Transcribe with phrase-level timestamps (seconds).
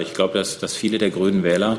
[0.00, 1.78] Ich glaube, dass, dass viele der grünen Wähler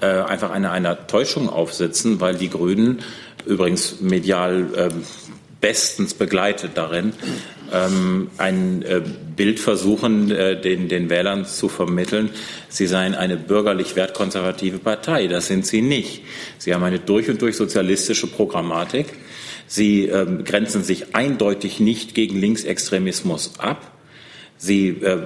[0.00, 3.00] äh, einfach einer, einer Täuschung aufsitzen, weil die Grünen
[3.46, 4.88] übrigens medial äh,
[5.60, 7.12] bestens begleitet darin,
[7.72, 9.02] ähm, ein äh,
[9.36, 12.30] Bild versuchen, äh, den, den Wählern zu vermitteln,
[12.68, 15.26] sie seien eine bürgerlich wertkonservative Partei.
[15.28, 16.22] Das sind sie nicht.
[16.58, 19.06] Sie haben eine durch und durch sozialistische Programmatik.
[19.66, 23.92] Sie ähm, grenzen sich eindeutig nicht gegen Linksextremismus ab.
[24.62, 25.18] Sie äh,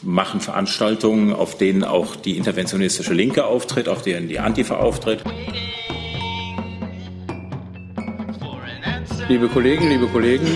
[0.00, 5.22] machen Veranstaltungen, auf denen auch die interventionistische Linke auftritt, auf denen die Antifa auftritt.
[9.28, 10.46] Liebe Kollegen, liebe Kollegen,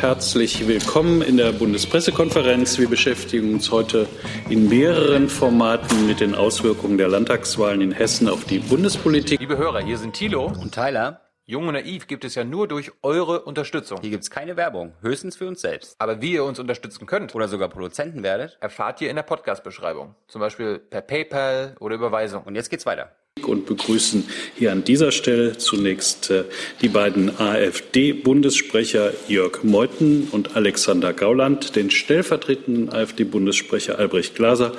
[0.00, 2.78] herzlich willkommen in der Bundespressekonferenz.
[2.78, 4.06] Wir beschäftigen uns heute
[4.48, 9.40] in mehreren Formaten mit den Auswirkungen der Landtagswahlen in Hessen auf die Bundespolitik.
[9.40, 11.20] Liebe Hörer, hier sind Thilo und Tyler.
[11.52, 13.98] Jung und naiv gibt es ja nur durch eure Unterstützung.
[14.00, 15.96] Hier gibt es keine Werbung, höchstens für uns selbst.
[15.98, 20.14] Aber wie ihr uns unterstützen könnt oder sogar Produzenten werdet, erfahrt ihr in der Podcast-Beschreibung.
[20.28, 22.44] Zum Beispiel per PayPal oder Überweisung.
[22.44, 23.12] Und jetzt geht's weiter
[23.44, 24.24] und begrüßen
[24.56, 26.44] hier an dieser Stelle zunächst äh,
[26.80, 34.72] die beiden AfD-Bundessprecher Jörg Meuthen und Alexander Gauland, den stellvertretenden AfD-Bundessprecher Albrecht Glaser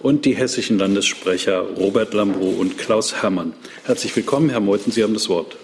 [0.00, 3.54] und die hessischen Landessprecher Robert Lambrow und Klaus Herrmann.
[3.84, 5.56] Herzlich willkommen, Herr Meuthen, Sie haben das Wort.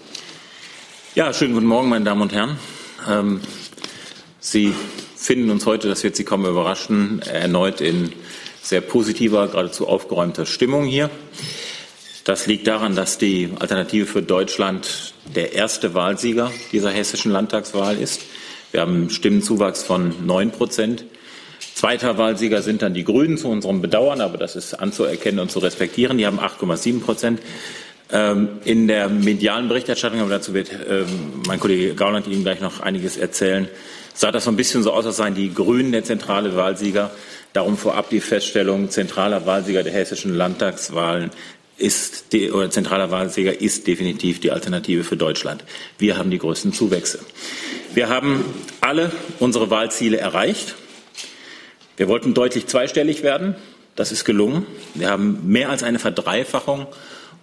[1.15, 2.57] Ja, schönen guten Morgen, meine Damen und Herren.
[3.09, 3.39] Ähm,
[4.41, 4.73] Sie
[5.15, 8.11] finden uns heute, das wird Sie kaum überraschen, erneut in
[8.61, 11.09] sehr positiver, geradezu aufgeräumter Stimmung hier.
[12.25, 18.19] Das liegt daran, dass die Alternative für Deutschland der erste Wahlsieger dieser hessischen Landtagswahl ist.
[18.71, 21.05] Wir haben einen Stimmenzuwachs von neun Prozent.
[21.75, 25.59] Zweiter Wahlsieger sind dann die Grünen zu unserem Bedauern, aber das ist anzuerkennen und zu
[25.59, 26.17] respektieren.
[26.17, 27.39] Die haben 8,7 Prozent.
[28.11, 32.79] Ähm, in der medialen Berichterstattung, aber dazu wird ähm, mein Kollege Gauland Ihnen gleich noch
[32.79, 33.67] einiges erzählen,
[34.13, 37.09] sah das so ein bisschen so aus, als seien die Grünen der zentrale Wahlsieger.
[37.53, 41.31] Darum vorab die Feststellung, zentraler Wahlsieger der hessischen Landtagswahlen
[41.77, 45.63] ist oder zentraler Wahlsieger ist definitiv die Alternative für Deutschland.
[45.97, 47.19] Wir haben die größten Zuwächse.
[47.93, 48.45] Wir haben
[48.81, 50.75] alle unsere Wahlziele erreicht.
[51.97, 53.55] Wir wollten deutlich zweistellig werden.
[53.95, 54.65] Das ist gelungen.
[54.93, 56.87] Wir haben mehr als eine Verdreifachung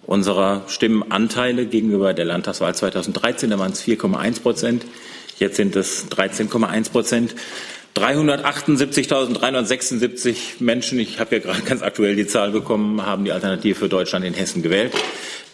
[0.05, 3.49] unserer Stimmenanteile gegenüber der Landtagswahl 2013.
[3.49, 4.85] Da waren es 4,1 Prozent.
[5.39, 7.35] Jetzt sind es 13,1 Prozent.
[7.95, 13.89] 378.376 Menschen, ich habe ja gerade ganz aktuell die Zahl bekommen, haben die Alternative für
[13.89, 14.93] Deutschland in Hessen gewählt.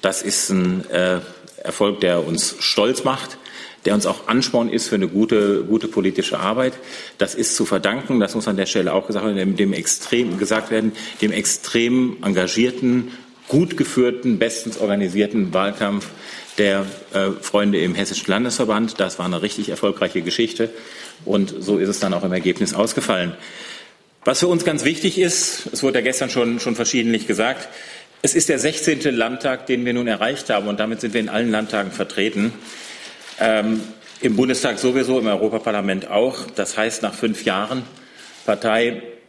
[0.01, 1.19] Das ist ein äh,
[1.63, 3.37] Erfolg, der uns stolz macht,
[3.85, 6.73] der uns auch Ansporn ist für eine gute, gute politische Arbeit.
[7.17, 10.71] Das ist zu verdanken, das muss an der Stelle auch gesagt werden, dem, extrem gesagt
[10.71, 13.11] werden, dem extrem engagierten,
[13.49, 16.07] gut geführten, bestens organisierten Wahlkampf
[16.57, 18.99] der äh, Freunde im Hessischen Landesverband.
[18.99, 20.69] Das war eine richtig erfolgreiche Geschichte.
[21.25, 23.33] Und so ist es dann auch im Ergebnis ausgefallen.
[24.23, 27.67] Was für uns ganz wichtig ist, es wurde ja gestern schon, schon verschiedentlich gesagt,
[28.21, 29.15] es ist der 16.
[29.15, 32.53] Landtag, den wir nun erreicht haben, und damit sind wir in allen Landtagen vertreten.
[33.39, 33.81] Ähm,
[34.19, 36.45] Im Bundestag sowieso, im Europaparlament auch.
[36.55, 37.83] Das heißt, nach fünf Jahren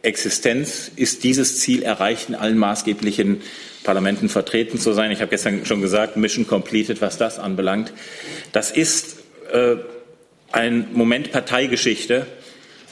[0.01, 3.41] Parteiexistenz ist dieses Ziel erreicht, in allen maßgeblichen
[3.83, 5.11] Parlamenten vertreten zu sein.
[5.11, 7.93] Ich habe gestern schon gesagt, Mission completed, was das anbelangt.
[8.51, 9.17] Das ist
[9.53, 9.75] äh,
[10.51, 12.25] ein Moment Parteigeschichte,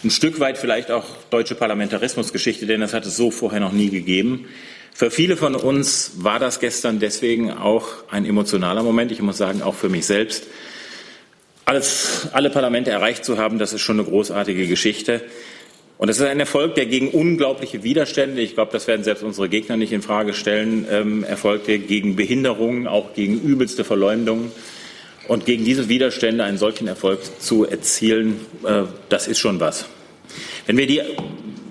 [0.03, 3.89] ein Stück weit vielleicht auch deutsche Parlamentarismusgeschichte, denn das hat es so vorher noch nie
[3.89, 4.47] gegeben.
[4.93, 9.11] Für viele von uns war das gestern deswegen auch ein emotionaler Moment.
[9.11, 10.43] Ich muss sagen, auch für mich selbst.
[11.65, 15.21] Alles, alle Parlamente erreicht zu haben, das ist schon eine großartige Geschichte.
[15.99, 19.49] Und es ist ein Erfolg, der gegen unglaubliche Widerstände, ich glaube, das werden selbst unsere
[19.49, 24.53] Gegner nicht in Frage stellen, ähm, erfolgte, gegen Behinderungen, auch gegen übelste Verleumdungen.
[25.27, 29.87] Und gegen diese Widerstände einen solchen Erfolg zu erzielen, äh, das ist schon was.
[30.67, 31.01] Wenn wir die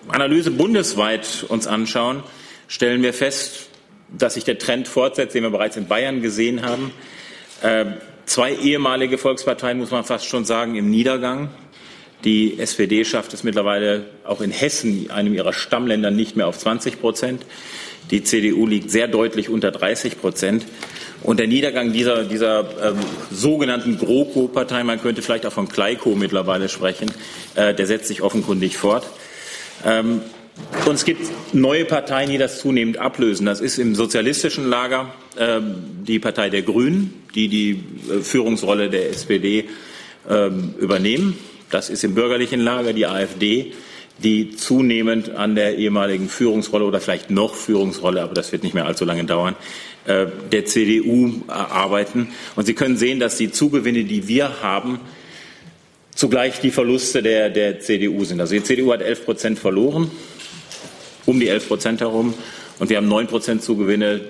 [0.08, 2.22] Analyse bundesweit uns anschauen,
[2.66, 3.70] stellen wir fest,
[4.14, 6.92] dass sich der Trend fortsetzt, den wir bereits in Bayern gesehen haben.
[7.62, 7.86] Äh,
[8.26, 11.48] zwei ehemalige Volksparteien, muss man fast schon sagen, im Niedergang.
[12.24, 17.00] Die SPD schafft es mittlerweile auch in Hessen, einem ihrer Stammländer, nicht mehr auf 20
[17.00, 17.42] Prozent.
[18.10, 20.66] Die CDU liegt sehr deutlich unter 30 Prozent.
[21.22, 22.98] Und der Niedergang dieser, dieser ähm,
[23.30, 27.10] sogenannten GroKo-Partei, man könnte vielleicht auch von Kleiko mittlerweile sprechen,
[27.54, 29.04] äh, der setzt sich offenkundig fort.
[29.84, 30.22] Ähm,
[30.86, 31.22] und es gibt
[31.54, 33.46] neue Parteien, die das zunehmend ablösen.
[33.46, 39.10] Das ist im sozialistischen Lager äh, die Partei der Grünen, die die äh, Führungsrolle der
[39.10, 39.66] SPD
[40.28, 41.38] äh, übernehmen.
[41.70, 43.72] Das ist im bürgerlichen Lager die AfD,
[44.22, 48.86] die zunehmend an der ehemaligen Führungsrolle oder vielleicht noch Führungsrolle, aber das wird nicht mehr
[48.86, 49.54] allzu lange dauern,
[50.06, 52.28] äh, der CDU arbeiten.
[52.56, 54.98] Und Sie können sehen, dass die Zugewinne, die wir haben,
[56.14, 58.40] zugleich die Verluste der, der CDU sind.
[58.40, 60.10] Also die CDU hat 11 Prozent verloren,
[61.26, 62.34] um die 11 Prozent herum.
[62.80, 64.20] Und wir haben 9 Prozent Zugewinne.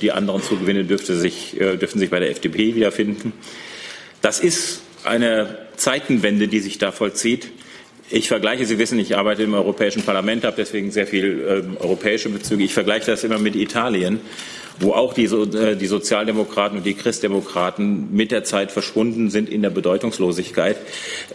[0.00, 3.32] Die anderen Zugewinne dürfte sich, dürften sich bei der FDP wiederfinden.
[4.20, 7.50] Das ist eine Zeitenwende, die sich da vollzieht.
[8.10, 12.28] Ich vergleiche, Sie wissen, ich arbeite im Europäischen Parlament, habe deswegen sehr viel äh, europäische
[12.28, 12.62] Bezüge.
[12.62, 14.20] Ich vergleiche das immer mit Italien,
[14.78, 19.62] wo auch die, äh, die Sozialdemokraten und die Christdemokraten mit der Zeit verschwunden sind in
[19.62, 20.76] der Bedeutungslosigkeit.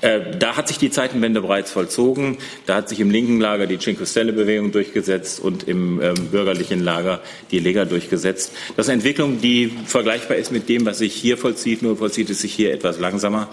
[0.01, 2.37] Äh, da hat sich die Zeitenwende bereits vollzogen.
[2.67, 7.21] Da hat sich im linken Lager die Cinque Stelle-Bewegung durchgesetzt und im ähm, bürgerlichen Lager
[7.49, 8.53] die Lega durchgesetzt.
[8.77, 12.29] Das ist eine Entwicklung, die vergleichbar ist mit dem, was sich hier vollzieht, nur vollzieht
[12.29, 13.49] es sich hier etwas langsamer.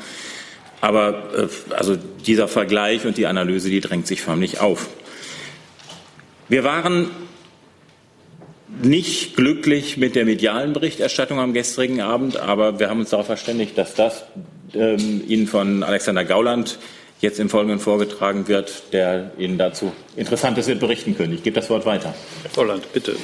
[0.81, 1.97] Aber äh, also
[2.27, 4.89] dieser Vergleich und die Analyse, die drängt sich förmlich auf.
[6.49, 7.11] Wir waren
[8.83, 13.79] nicht glücklich mit der medialen Berichterstattung am gestrigen Abend, aber wir haben uns darauf verständigt,
[13.79, 14.25] dass das
[14.75, 16.79] ähm, Ihnen von Alexander Gauland
[17.21, 21.33] jetzt im Folgenden vorgetragen wird, der Ihnen dazu Interessantes wird berichten können.
[21.33, 22.15] Ich gebe das Wort weiter.
[22.43, 23.17] Herr Gauland, bitte.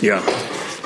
[0.00, 0.22] Ja,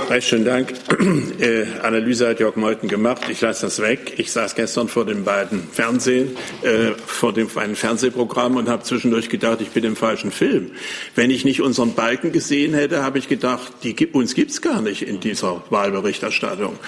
[0.09, 0.73] Recht schönen Dank.
[1.41, 3.23] Äh, Analyse hat Jörg Meuthen gemacht.
[3.31, 4.19] Ich lasse das weg.
[4.19, 9.31] Ich saß gestern vor den beiden Fernsehen, äh, vor dem einen Fernsehprogramm und habe zwischendurch
[9.31, 10.73] gedacht, ich bin im falschen Film.
[11.15, 15.01] Wenn ich nicht unseren Balken gesehen hätte, habe ich gedacht, die, uns gibt's gar nicht
[15.01, 16.79] in dieser Wahlberichterstattung.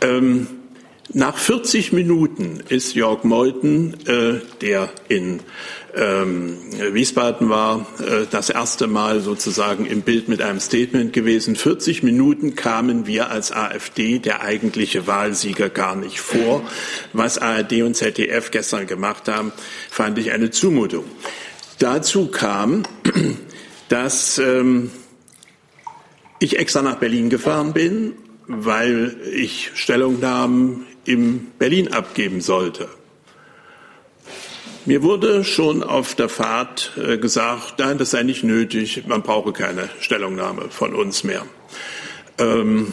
[0.00, 0.48] Ähm,
[1.14, 5.40] nach 40 Minuten ist Jörg Meuthen, äh, der in
[5.94, 6.56] ähm,
[6.92, 11.54] Wiesbaden war, äh, das erste Mal sozusagen im Bild mit einem Statement gewesen.
[11.54, 16.64] 40 Minuten kamen wir als AfD, der eigentliche Wahlsieger, gar nicht vor.
[17.12, 19.52] Was ARD und ZDF gestern gemacht haben,
[19.90, 21.04] fand ich eine Zumutung.
[21.78, 22.84] Dazu kam,
[23.90, 24.90] dass ähm,
[26.38, 28.14] ich extra nach Berlin gefahren bin,
[28.46, 32.88] weil ich Stellungnahmen in Berlin abgeben sollte.
[34.84, 39.52] Mir wurde schon auf der Fahrt äh, gesagt, nein, das sei nicht nötig, man brauche
[39.52, 41.46] keine Stellungnahme von uns mehr.
[42.38, 42.92] Ähm,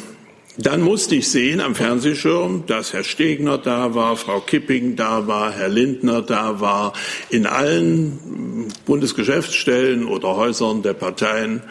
[0.55, 5.51] dann musste ich sehen am Fernsehschirm, dass Herr Stegner da war, Frau Kipping da war,
[5.51, 6.93] Herr Lindner da war.
[7.29, 11.63] In allen Bundesgeschäftsstellen oder Häusern der Parteien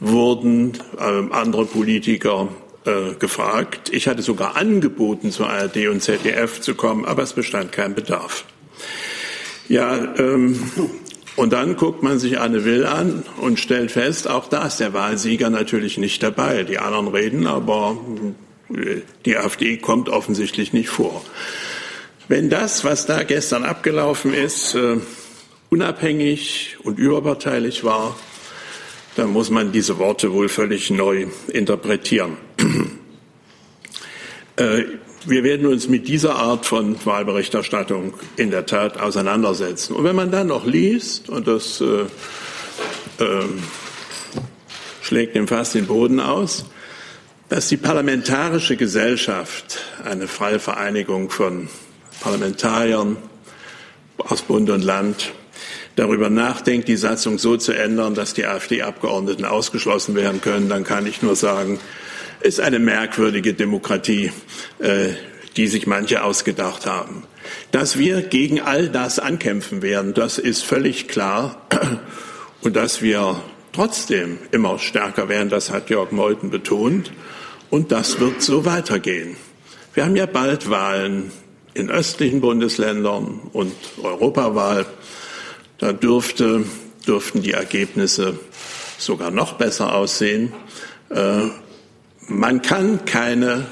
[0.00, 2.48] wurden äh, andere Politiker
[2.86, 3.90] äh, gefragt.
[3.92, 8.44] Ich hatte sogar angeboten, zur ARD und ZDF zu kommen, aber es bestand kein Bedarf.
[9.68, 10.58] Ja, ähm,
[11.36, 14.94] und dann guckt man sich Anne Will an und stellt fest, auch da ist der
[14.94, 16.62] Wahlsieger natürlich nicht dabei.
[16.62, 17.98] Die anderen reden, aber
[18.70, 21.24] äh, die AfD kommt offensichtlich nicht vor.
[22.28, 24.96] Wenn das, was da gestern abgelaufen ist, äh,
[25.68, 28.16] unabhängig und überparteilich war,
[29.16, 32.36] dann muss man diese Worte wohl völlig neu interpretieren.
[34.56, 34.84] Äh,
[35.26, 39.94] wir werden uns mit dieser Art von Wahlberichterstattung in der Tat auseinandersetzen.
[39.94, 42.02] Und wenn man dann noch liest, und das äh,
[43.22, 43.44] äh,
[45.02, 46.66] schlägt dem fast den Boden aus,
[47.48, 51.68] dass die parlamentarische Gesellschaft, eine freie Vereinigung von
[52.20, 53.16] Parlamentariern
[54.18, 55.32] aus Bund und Land,
[55.96, 61.06] darüber nachdenkt, die Satzung so zu ändern, dass die AfD-Abgeordneten ausgeschlossen werden können, dann kann
[61.06, 61.78] ich nur sagen,
[62.40, 64.32] ist eine merkwürdige Demokratie,
[64.78, 65.08] äh,
[65.56, 67.24] die sich manche ausgedacht haben.
[67.70, 71.66] Dass wir gegen all das ankämpfen werden, das ist völlig klar.
[72.62, 73.40] Und dass wir
[73.72, 77.12] trotzdem immer stärker werden, das hat Jörg Meuthen betont.
[77.70, 79.36] Und das wird so weitergehen.
[79.94, 81.30] Wir haben ja bald Wahlen
[81.74, 84.86] in östlichen Bundesländern und Europawahl.
[85.78, 86.64] Da dürfte,
[87.06, 88.38] dürften die Ergebnisse
[88.98, 90.52] sogar noch besser aussehen.
[92.46, 93.66] Man kann keine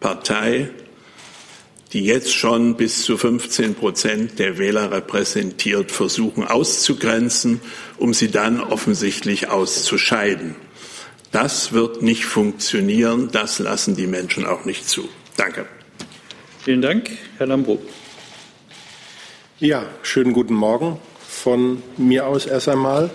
[0.00, 0.68] Partei,
[1.94, 7.62] die jetzt schon bis zu 15 Prozent der Wähler repräsentiert, versuchen auszugrenzen,
[7.96, 10.56] um sie dann offensichtlich auszuscheiden.
[11.32, 13.30] Das wird nicht funktionieren.
[13.32, 15.08] Das lassen die Menschen auch nicht zu.
[15.38, 15.64] Danke.
[16.62, 17.78] Vielen Dank, Herr Lambrou.
[19.58, 23.08] Ja, schönen guten Morgen von mir aus erst einmal.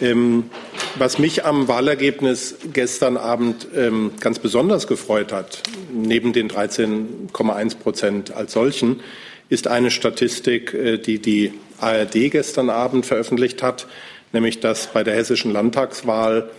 [0.00, 0.50] Ähm,
[0.98, 8.34] was mich am Wahlergebnis gestern Abend ähm, ganz besonders gefreut hat, neben den 13,1 Prozent
[8.34, 9.00] als solchen,
[9.48, 13.86] ist eine Statistik, äh, die die ARD gestern Abend veröffentlicht hat,
[14.32, 16.50] nämlich dass bei der hessischen Landtagswahl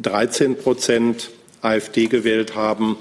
[0.00, 1.30] 13 Prozent
[1.62, 2.96] AfD gewählt haben,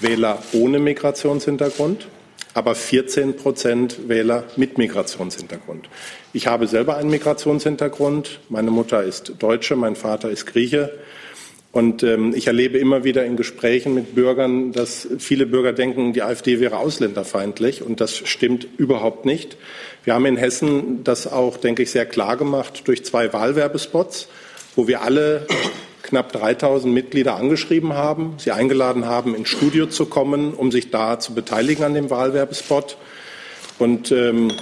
[0.00, 2.08] Wähler ohne Migrationshintergrund,
[2.54, 5.88] aber 14 Prozent Wähler mit Migrationshintergrund.
[6.32, 8.40] Ich habe selber einen Migrationshintergrund.
[8.48, 10.92] Meine Mutter ist Deutsche, mein Vater ist Grieche.
[11.72, 16.22] Und ähm, ich erlebe immer wieder in Gesprächen mit Bürgern, dass viele Bürger denken, die
[16.22, 17.82] AfD wäre ausländerfeindlich.
[17.82, 19.56] Und das stimmt überhaupt nicht.
[20.04, 24.28] Wir haben in Hessen das auch, denke ich, sehr klar gemacht durch zwei Wahlwerbespots,
[24.76, 25.48] wo wir alle
[26.04, 31.18] knapp 3000 Mitglieder angeschrieben haben, sie eingeladen haben, ins Studio zu kommen, um sich da
[31.18, 32.98] zu beteiligen an dem Wahlwerbespot.
[33.78, 34.52] Und ähm,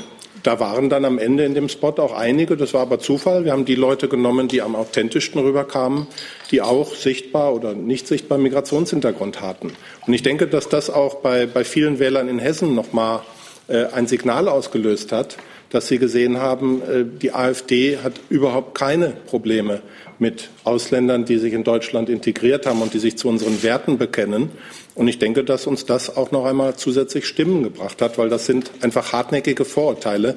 [0.44, 3.44] da waren dann am Ende in dem Spot auch einige, das war aber Zufall.
[3.44, 6.06] Wir haben die Leute genommen, die am authentischsten rüberkamen,
[6.50, 9.72] die auch sichtbar oder nicht sichtbar Migrationshintergrund hatten.
[10.06, 13.22] Und ich denke, dass das auch bei, bei vielen Wählern in Hessen nochmal
[13.68, 15.36] äh, ein Signal ausgelöst hat,
[15.72, 19.80] dass sie gesehen haben, äh, die AfD hat überhaupt keine Probleme
[20.18, 24.50] mit Ausländern, die sich in Deutschland integriert haben und die sich zu unseren Werten bekennen.
[24.94, 28.44] Und ich denke, dass uns das auch noch einmal zusätzlich Stimmen gebracht hat, weil das
[28.44, 30.36] sind einfach hartnäckige Vorurteile,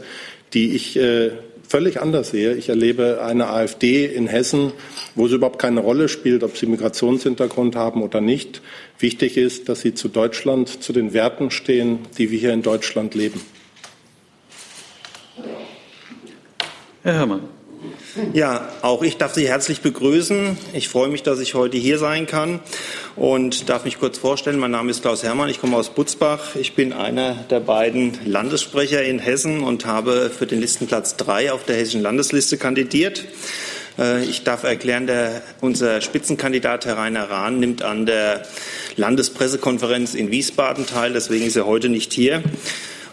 [0.53, 1.31] die ich äh,
[1.67, 2.53] völlig anders sehe.
[2.53, 4.71] Ich erlebe eine AfD in Hessen,
[5.15, 8.61] wo es überhaupt keine Rolle spielt, ob sie Migrationshintergrund haben oder nicht.
[8.99, 13.15] Wichtig ist, dass sie zu Deutschland, zu den Werten stehen, die wir hier in Deutschland
[13.15, 13.41] leben.
[17.03, 17.41] Herr Herrmann.
[18.33, 20.57] Ja, auch ich darf Sie herzlich begrüßen.
[20.73, 22.61] Ich freue mich, dass ich heute hier sein kann
[23.15, 24.57] und darf mich kurz vorstellen.
[24.57, 26.55] Mein Name ist Klaus Herrmann, ich komme aus Butzbach.
[26.55, 31.65] Ich bin einer der beiden Landessprecher in Hessen und habe für den Listenplatz 3 auf
[31.65, 33.25] der hessischen Landesliste kandidiert.
[33.99, 38.43] Äh, ich darf erklären, der, unser Spitzenkandidat Herr Rainer Rahn nimmt an der
[38.95, 42.41] Landespressekonferenz in Wiesbaden teil, deswegen ist er heute nicht hier.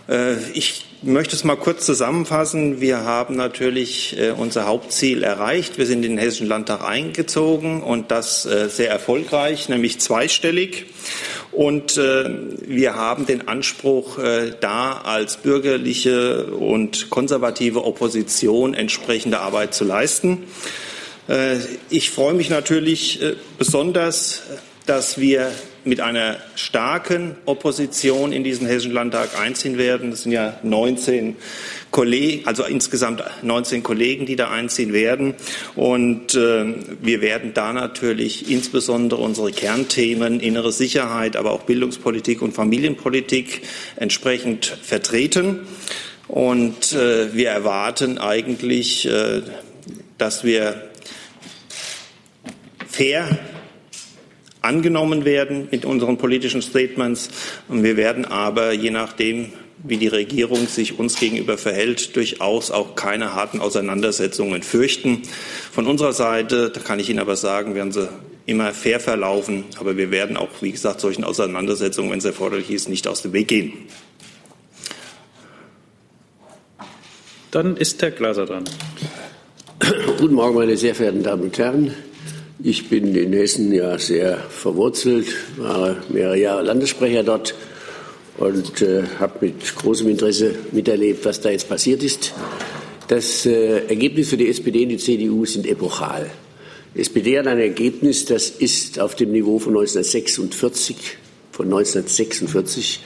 [0.09, 2.80] Äh, ich möchte es mal kurz zusammenfassen.
[2.80, 5.78] Wir haben natürlich äh, unser Hauptziel erreicht.
[5.78, 10.87] Wir sind in den Hessischen Landtag eingezogen und das äh, sehr erfolgreich, nämlich zweistellig.
[11.50, 14.18] Und wir haben den Anspruch,
[14.61, 20.44] da als bürgerliche und konservative Opposition entsprechende Arbeit zu leisten.
[21.90, 23.21] Ich freue mich natürlich
[23.59, 24.44] besonders,
[24.87, 25.52] dass wir
[25.84, 30.10] mit einer starken Opposition in diesen Hessischen Landtag einziehen werden.
[30.10, 31.36] Das sind ja 19
[31.90, 35.34] Kollegen, also insgesamt 19 Kollegen, die da einziehen werden.
[35.74, 36.64] Und äh,
[37.00, 43.62] wir werden da natürlich insbesondere unsere Kernthemen innere Sicherheit, aber auch Bildungspolitik und Familienpolitik
[43.96, 45.60] entsprechend vertreten.
[46.28, 49.42] Und äh, wir erwarten eigentlich, äh,
[50.18, 50.90] dass wir
[52.88, 53.38] fair
[54.62, 57.28] angenommen werden mit unseren politischen Statements.
[57.69, 59.52] Und wir werden aber, je nachdem,
[59.85, 65.23] wie die Regierung sich uns gegenüber verhält, durchaus auch keine harten Auseinandersetzungen fürchten.
[65.73, 68.09] Von unserer Seite, da kann ich Ihnen aber sagen, werden sie
[68.47, 69.64] immer fair verlaufen.
[69.78, 73.33] Aber wir werden auch, wie gesagt, solchen Auseinandersetzungen, wenn es erforderlich ist, nicht aus dem
[73.33, 73.73] Weg gehen.
[77.50, 78.64] Dann ist Herr Glaser dran.
[80.19, 81.95] Guten Morgen, meine sehr verehrten Damen und Herren.
[82.64, 85.26] Ich bin in Hessen ja sehr verwurzelt,
[85.57, 87.57] war mehrere Jahre Landessprecher dort
[88.38, 92.33] und äh, habe mit großem Interesse miterlebt, was da jetzt passiert ist.
[93.09, 96.31] Das äh, Ergebnis für die SPD und die CDU sind epochal.
[96.95, 100.97] Die SPD hat ein Ergebnis, das ist auf dem Niveau von 1946,
[101.50, 103.00] von 1946,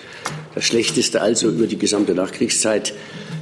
[0.55, 2.93] das schlechteste also über die gesamte Nachkriegszeit.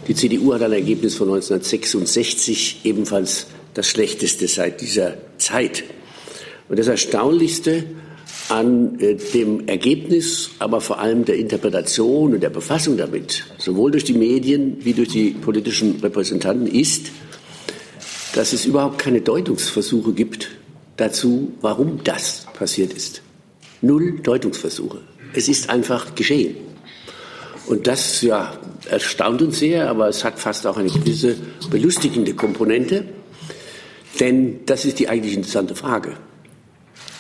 [0.07, 5.83] Die CDU hat ein Ergebnis von 1966, ebenfalls das schlechteste seit dieser Zeit.
[6.69, 7.85] Und das Erstaunlichste
[8.49, 14.05] an äh, dem Ergebnis, aber vor allem der Interpretation und der Befassung damit, sowohl durch
[14.05, 17.11] die Medien wie durch die politischen Repräsentanten, ist,
[18.35, 20.51] dass es überhaupt keine Deutungsversuche gibt
[20.97, 23.23] dazu, warum das passiert ist.
[23.81, 25.01] Null Deutungsversuche.
[25.35, 26.57] Es ist einfach geschehen.
[27.67, 28.59] Und das ja,
[28.91, 31.37] erstaunt uns sehr, aber es hat fast auch eine gewisse
[31.71, 33.05] belustigende Komponente.
[34.21, 36.17] Denn das ist die eigentlich interessante Frage.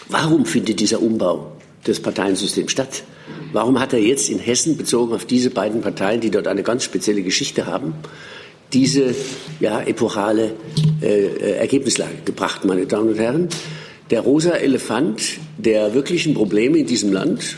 [0.08, 1.52] Warum findet dieser Umbau
[1.86, 3.04] des Parteiensystems statt?
[3.52, 6.84] Warum hat er jetzt in Hessen, bezogen auf diese beiden Parteien, die dort eine ganz
[6.84, 7.94] spezielle Geschichte haben,
[8.72, 9.14] diese
[9.60, 10.54] ja, epochale
[11.00, 13.48] äh, äh, Ergebnislage gebracht, meine Damen und Herren?
[14.10, 17.56] Der rosa Elefant der wirklichen Probleme in diesem Land,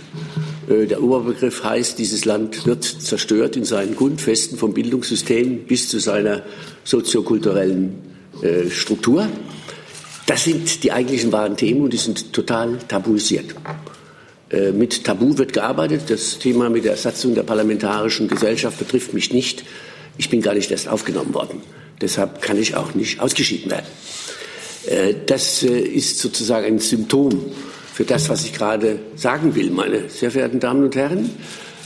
[0.68, 5.98] äh, der Oberbegriff heißt, dieses Land wird zerstört in seinen Grundfesten vom Bildungssystem bis zu
[5.98, 6.42] seiner
[6.84, 7.94] soziokulturellen
[8.42, 9.28] äh, Struktur.
[10.26, 13.54] Das sind die eigentlichen wahren Themen und die sind total tabuisiert.
[14.50, 16.02] Äh, mit Tabu wird gearbeitet.
[16.08, 19.64] Das Thema mit der Ersatzung der parlamentarischen Gesellschaft betrifft mich nicht.
[20.18, 21.62] Ich bin gar nicht erst aufgenommen worden.
[22.00, 23.86] Deshalb kann ich auch nicht ausgeschieden werden.
[24.86, 27.52] Äh, das äh, ist sozusagen ein Symptom
[27.92, 31.30] für das, was ich gerade sagen will, meine sehr verehrten Damen und Herren.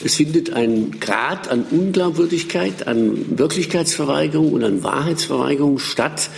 [0.03, 6.31] Es findet ein Grad an Unglaubwürdigkeit, an Wirklichkeitsverweigerung und an Wahrheitsverweigerung statt,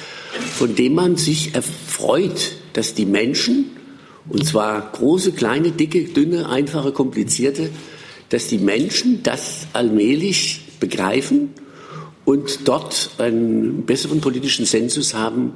[0.59, 1.55] von dem man sich
[2.03, 3.77] erfreut, dass die Menschen,
[4.29, 7.71] und zwar große, kleine, dicke, dünne, einfache, komplizierte,
[8.29, 11.51] dass die Menschen das allmählich begreifen
[12.25, 15.53] und dort einen besseren politischen Sensus haben,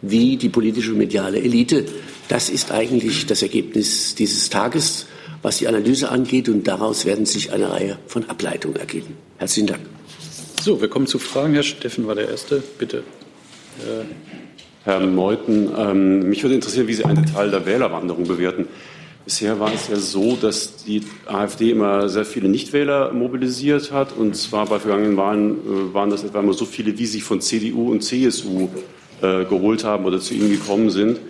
[0.00, 1.84] wie die politische mediale Elite.
[2.28, 5.06] Das ist eigentlich das Ergebnis dieses Tages,
[5.42, 6.48] was die Analyse angeht.
[6.48, 9.16] Und daraus werden sich eine Reihe von Ableitungen ergeben.
[9.38, 9.80] Herzlichen Dank.
[10.62, 11.52] So, wir kommen zu Fragen.
[11.54, 12.62] Herr Steffen war der Erste.
[12.78, 13.02] Bitte.
[13.78, 14.04] Äh,
[14.90, 18.66] Herr Meuthen, ähm, mich würde interessieren, wie Sie einen Teil der Wählerwanderung bewerten.
[19.24, 24.16] Bisher war es ja so, dass die AfD immer sehr viele Nichtwähler mobilisiert hat.
[24.16, 27.40] Und zwar bei vergangenen Wahlen äh, waren das etwa immer so viele, wie sie von
[27.40, 28.68] CDU und CSU
[29.22, 31.20] äh, geholt haben oder zu ihnen gekommen sind.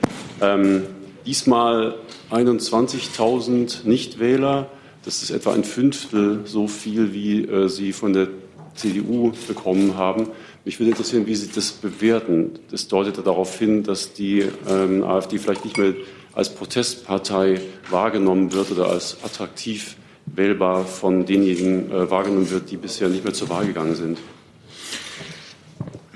[0.41, 0.85] Ähm,
[1.27, 1.97] diesmal
[2.31, 4.71] 21.000 Nichtwähler.
[5.05, 8.29] Das ist etwa ein Fünftel so viel, wie äh, sie von der
[8.75, 10.29] CDU bekommen haben.
[10.65, 12.59] Mich würde interessieren, wie Sie das bewerten.
[12.71, 15.95] Das deutet darauf hin, dass die ähm, AfD vielleicht nicht mehr
[16.35, 23.09] als Protestpartei wahrgenommen wird oder als attraktiv wählbar von denjenigen äh, wahrgenommen wird, die bisher
[23.09, 24.19] nicht mehr zur Wahl gegangen sind.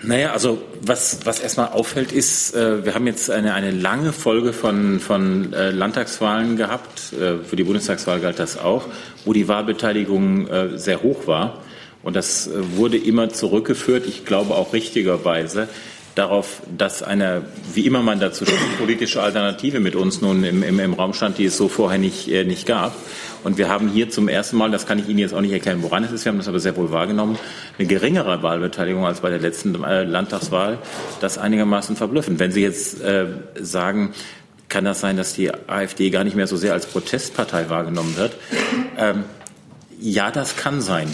[0.02, 4.52] Naja, also was, was erstmal auffällt, ist, äh, wir haben jetzt eine, eine lange Folge
[4.52, 8.84] von, von äh, Landtagswahlen gehabt, äh, für die Bundestagswahl galt das auch,
[9.24, 11.62] wo die Wahlbeteiligung äh, sehr hoch war.
[12.04, 15.68] Und das äh, wurde immer zurückgeführt, ich glaube auch richtigerweise,
[16.14, 17.42] darauf, dass eine,
[17.72, 21.38] wie immer man dazu steht, politische Alternative mit uns nun im, im, im Raum stand,
[21.38, 22.94] die es so vorher nicht, äh, nicht gab.
[23.42, 25.82] Und wir haben hier zum ersten Mal, das kann ich Ihnen jetzt auch nicht erklären,
[25.82, 27.38] woran es ist, wir haben das aber sehr wohl wahrgenommen,
[27.78, 30.78] eine geringere Wahlbeteiligung als bei der letzten äh, Landtagswahl.
[31.20, 32.38] Das einigermaßen verblüffend.
[32.38, 33.26] Wenn Sie jetzt äh,
[33.60, 34.14] sagen,
[34.68, 38.36] kann das sein, dass die AfD gar nicht mehr so sehr als Protestpartei wahrgenommen wird?
[38.96, 39.24] Ähm,
[40.00, 41.08] ja, das kann sein.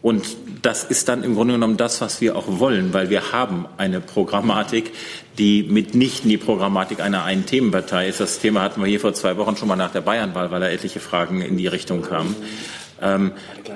[0.00, 3.66] Und das ist dann im Grunde genommen das, was wir auch wollen, weil wir haben
[3.78, 4.92] eine Programmatik,
[5.38, 8.20] die mitnichten die Programmatik einer einen Themenpartei ist.
[8.20, 10.68] Das Thema hatten wir hier vor zwei Wochen schon mal nach der Bayernwahl, weil da
[10.68, 12.36] etliche Fragen in die Richtung kamen.
[13.00, 13.32] Ähm,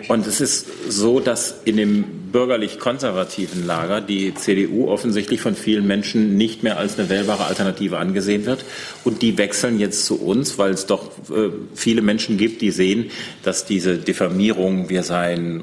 [0.09, 6.37] und es ist so, dass in dem bürgerlich-konservativen Lager die CDU offensichtlich von vielen Menschen
[6.37, 8.65] nicht mehr als eine wählbare Alternative angesehen wird.
[9.05, 13.11] Und die wechseln jetzt zu uns, weil es doch äh, viele Menschen gibt, die sehen,
[13.43, 15.63] dass diese Diffamierung, wir seien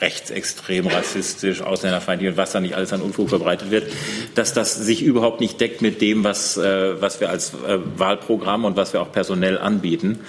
[0.00, 3.92] rechtsextrem, rassistisch, ausländerfeindlich und was da nicht alles an Unfug verbreitet wird,
[4.34, 8.64] dass das sich überhaupt nicht deckt mit dem, was, äh, was wir als äh, Wahlprogramm
[8.64, 10.20] und was wir auch personell anbieten.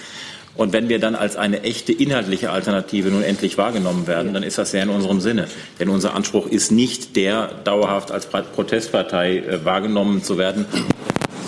[0.60, 4.58] Und wenn wir dann als eine echte inhaltliche Alternative nun endlich wahrgenommen werden, dann ist
[4.58, 5.48] das sehr in unserem Sinne.
[5.78, 10.66] Denn unser Anspruch ist nicht der, dauerhaft als Protestpartei äh, wahrgenommen zu werden,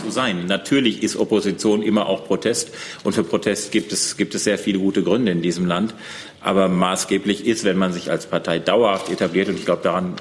[0.09, 0.46] sein.
[0.46, 2.70] Natürlich ist Opposition immer auch Protest
[3.05, 5.94] und für Protest gibt es, gibt es sehr viele gute Gründe in diesem Land.
[6.40, 10.14] Aber maßgeblich ist, wenn man sich als Partei dauerhaft etabliert, und ich glaube, daran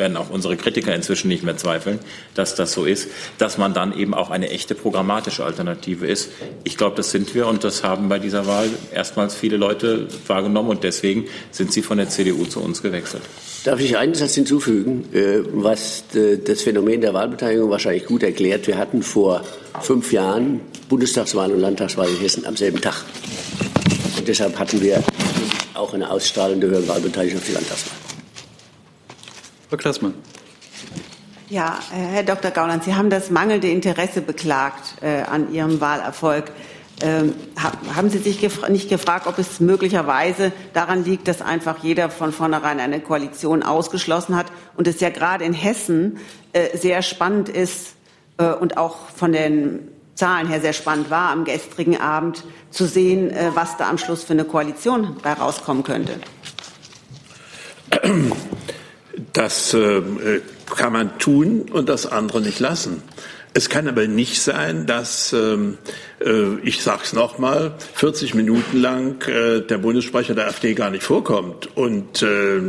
[0.00, 2.00] werden auch unsere Kritiker inzwischen nicht mehr zweifeln,
[2.34, 3.08] dass das so ist,
[3.38, 6.30] dass man dann eben auch eine echte programmatische Alternative ist.
[6.64, 10.70] Ich glaube, das sind wir und das haben bei dieser Wahl erstmals viele Leute wahrgenommen
[10.70, 13.22] und deswegen sind sie von der CDU zu uns gewechselt.
[13.64, 18.66] Darf ich einen Satz hinzufügen, äh, was das Phänomen der Wahlbeteiligung wahrscheinlich gut erklärt?
[18.66, 19.44] Wir hatten vor
[19.82, 23.04] fünf Jahren Bundestagswahl und Landtagswahl in Hessen am selben Tag.
[24.16, 25.02] Und deshalb hatten wir
[25.74, 27.89] auch eine ausstrahlende höhere Wahlbeteiligung auf die Landtagswahl.
[29.70, 30.14] Frau Klassmann.
[31.48, 32.50] Ja, äh, Herr Dr.
[32.50, 36.50] Gauland, Sie haben das mangelnde Interesse beklagt äh, an Ihrem Wahlerfolg.
[37.00, 42.10] Ähm, haben Sie sich gef nicht gefragt, ob es möglicherweise daran liegt, dass einfach jeder
[42.10, 46.18] von vornherein eine Koalition ausgeschlossen hat und es ja gerade in Hessen
[46.52, 47.94] äh, sehr spannend ist
[48.38, 53.30] äh, und auch von den Zahlen her sehr spannend war, am gestrigen Abend zu sehen,
[53.30, 56.18] äh, was da am Schluss für eine Koalition herauskommen könnte?
[59.32, 60.02] Das äh,
[60.76, 63.02] kann man tun und das andere nicht lassen.
[63.52, 65.90] Es kann aber nicht sein, dass ähm, äh,
[66.62, 71.74] ich sage es nochmal, 40 Minuten lang äh, der Bundessprecher der AfD gar nicht vorkommt
[71.76, 72.60] und äh,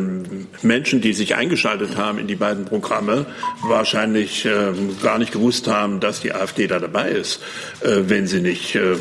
[0.62, 3.26] Menschen, die sich eingeschaltet haben in die beiden Programme,
[3.62, 4.72] wahrscheinlich äh,
[5.04, 7.42] gar nicht gewusst haben, dass die AfD da dabei ist,
[7.82, 8.96] äh, wenn sie nicht äh,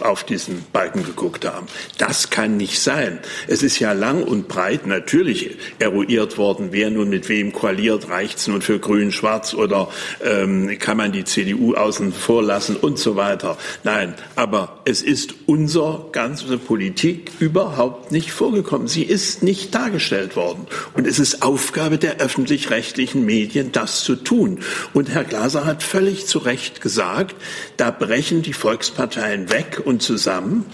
[0.00, 1.66] auf diesen Balken geguckt haben.
[1.98, 3.18] Das kann nicht sein.
[3.46, 8.48] Es ist ja lang und breit natürlich eruiert worden, wer nun mit wem koaliert, reicht's
[8.48, 9.88] nun für Grün, Schwarz oder
[10.24, 13.58] ähm, kann man die CDU außen vor lassen und so weiter.
[13.84, 18.86] Nein, aber es ist unsere ganze Politik überhaupt nicht vorgekommen.
[18.86, 20.68] Sie ist nicht dargestellt worden.
[20.94, 24.60] Und es ist Aufgabe der öffentlich-rechtlichen Medien, das zu tun.
[24.94, 27.34] Und Herr Glaser hat völlig zu Recht gesagt,
[27.76, 30.64] da brechen die Volksparteien weg und zusammen.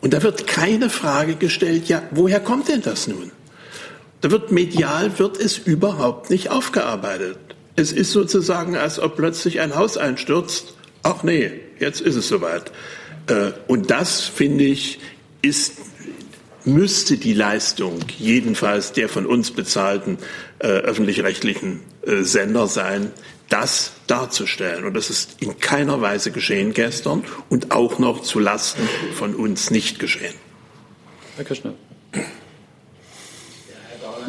[0.00, 3.30] Und da wird keine Frage gestellt, ja, woher kommt denn das nun?
[4.22, 7.38] Da wird medial wird es überhaupt nicht aufgearbeitet.
[7.76, 10.74] Es ist sozusagen, als ob plötzlich ein Haus einstürzt.
[11.02, 12.72] Ach nee, jetzt ist es soweit.
[13.28, 15.00] Äh, und das, finde ich,
[15.42, 15.74] ist,
[16.64, 20.18] müsste die Leistung jedenfalls der von uns bezahlten
[20.58, 23.12] äh, öffentlich-rechtlichen äh, Sender sein,
[23.48, 24.84] das darzustellen.
[24.84, 29.70] Und das ist in keiner Weise geschehen gestern und auch noch zu Lasten von uns
[29.70, 30.34] nicht geschehen.
[31.36, 31.74] Herr Kirchner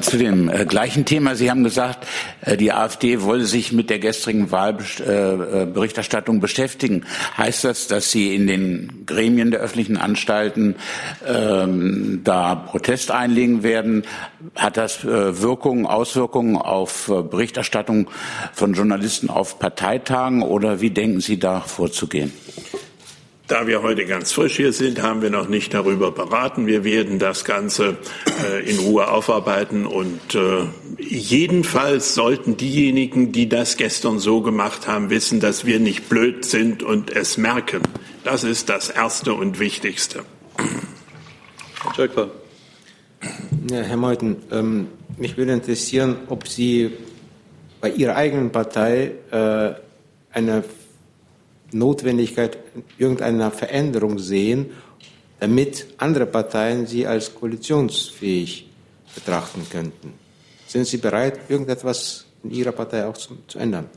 [0.02, 1.36] zu dem äh, gleichen Thema.
[1.36, 2.08] Sie haben gesagt,
[2.42, 7.06] äh, die AfD wolle sich mit der gestrigen Wahlberichterstattung äh, beschäftigen.
[7.38, 10.76] Heißt das, dass Sie in den Gremien der öffentlichen Anstalten
[11.28, 14.04] ähm, da Protest einlegen werden?
[14.56, 18.10] Hat das äh, Wirkungen, Auswirkungen auf äh, Berichterstattung
[18.54, 22.34] von Journalisten auf Parteitagen oder wie denken Sie da vorzugehen?
[23.50, 26.68] Da wir heute ganz frisch hier sind, haben wir noch nicht darüber beraten.
[26.68, 27.98] Wir werden das Ganze
[28.48, 30.68] äh, in Ruhe aufarbeiten und äh,
[31.00, 36.84] jedenfalls sollten diejenigen, die das gestern so gemacht haben, wissen, dass wir nicht blöd sind
[36.84, 37.82] und es merken.
[38.24, 40.20] Das ist das Erste und Wichtigste.
[41.96, 42.08] Herr
[43.72, 46.92] Ja, Herr Meuthen, ähm, mich würde interessieren, ob Sie
[47.82, 49.74] bei Ihrer eigenen Partei äh,
[50.32, 50.64] eine
[51.72, 52.58] Notwendigkeit
[52.98, 54.72] irgendeiner Veränderung sehen,
[55.40, 58.68] damit andere Parteien sie als koalitionsfähig
[59.16, 60.14] betrachten könnten.
[60.68, 63.90] Sind Sie bereit, irgendetwas in Ihrer Partei auch zu, zu ändern?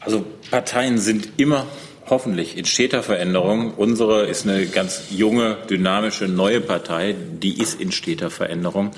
[0.00, 1.66] Also Parteien sind immer
[2.08, 3.74] hoffentlich in steter Veränderung.
[3.74, 8.92] Unsere ist eine ganz junge, dynamische, neue Partei, die ist in steter Veränderung.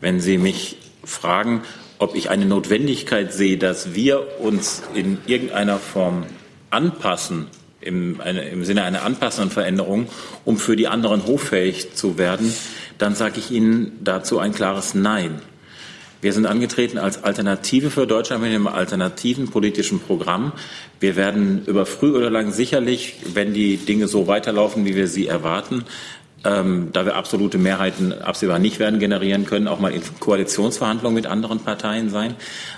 [0.00, 1.62] Wenn Sie mich fragen,
[1.98, 6.24] ob ich eine Notwendigkeit sehe, dass wir uns in irgendeiner Form
[6.70, 7.46] anpassen,
[7.80, 10.08] im, eine, im Sinne einer anpassenden Veränderung,
[10.44, 12.52] um für die anderen hoffähig zu werden,
[12.98, 15.40] dann sage ich Ihnen dazu ein klares Nein.
[16.20, 20.52] Wir sind angetreten als Alternative für Deutschland mit einem alternativen politischen Programm.
[20.98, 25.28] Wir werden über früh oder lang sicherlich, wenn die Dinge so weiterlaufen, wie wir sie
[25.28, 25.84] erwarten,
[26.44, 31.26] ähm, da wir absolute Mehrheiten absehbar nicht werden generieren können, auch mal in Koalitionsverhandlungen mit
[31.26, 32.36] anderen Parteien sein.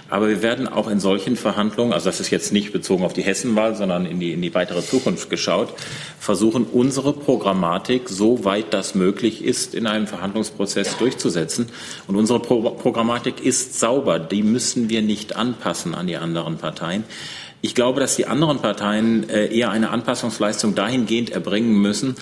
[0.08, 3.22] Aber wir werden auch in solchen Verhandlungen, also das ist jetzt nicht bezogen auf die
[3.22, 5.74] Hessenwahl, sondern in die, in die weitere Zukunft geschaut,
[6.18, 11.68] versuchen, unsere Programmatik, so weit das möglich ist, in einem Verhandlungsprozess durchzusetzen.
[12.06, 14.18] Und unsere Pro Programmatik ist sauber.
[14.18, 17.04] Die müssen wir nicht anpassen an die anderen Parteien.
[17.62, 22.16] Ich glaube, dass die anderen Parteien äh, eher eine Anpassungsleistung dahingehend erbringen müssen,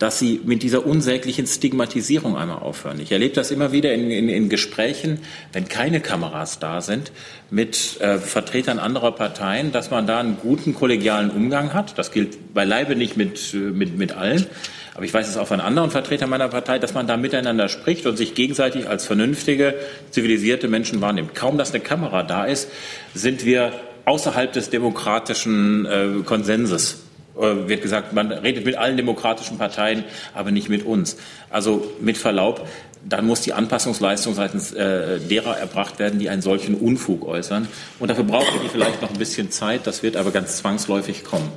[0.00, 2.98] dass sie mit dieser unsäglichen Stigmatisierung einmal aufhören.
[3.00, 5.20] Ich erlebe das immer wieder in, in, in Gesprächen,
[5.52, 7.12] wenn keine Kameras da sind,
[7.50, 11.98] mit äh, Vertretern anderer Parteien, dass man da einen guten kollegialen Umgang hat.
[11.98, 14.46] Das gilt beileibe nicht mit, mit, mit allen.
[14.94, 18.06] Aber ich weiß es auch von anderen Vertretern meiner Partei, dass man da miteinander spricht
[18.06, 19.74] und sich gegenseitig als vernünftige,
[20.10, 21.34] zivilisierte Menschen wahrnimmt.
[21.34, 22.70] Kaum, dass eine Kamera da ist,
[23.12, 23.72] sind wir
[24.06, 30.50] außerhalb des demokratischen äh, Konsenses äh, wird gesagt, man redet mit allen demokratischen Parteien, aber
[30.50, 31.16] nicht mit uns.
[31.48, 32.66] Also mit Verlaub,
[33.08, 37.66] dann muss die Anpassungsleistung seitens äh, derer erbracht werden, die einen solchen Unfug äußern.
[37.98, 39.86] Und dafür brauchen die vielleicht noch ein bisschen Zeit.
[39.86, 41.50] Das wird aber ganz zwangsläufig kommen.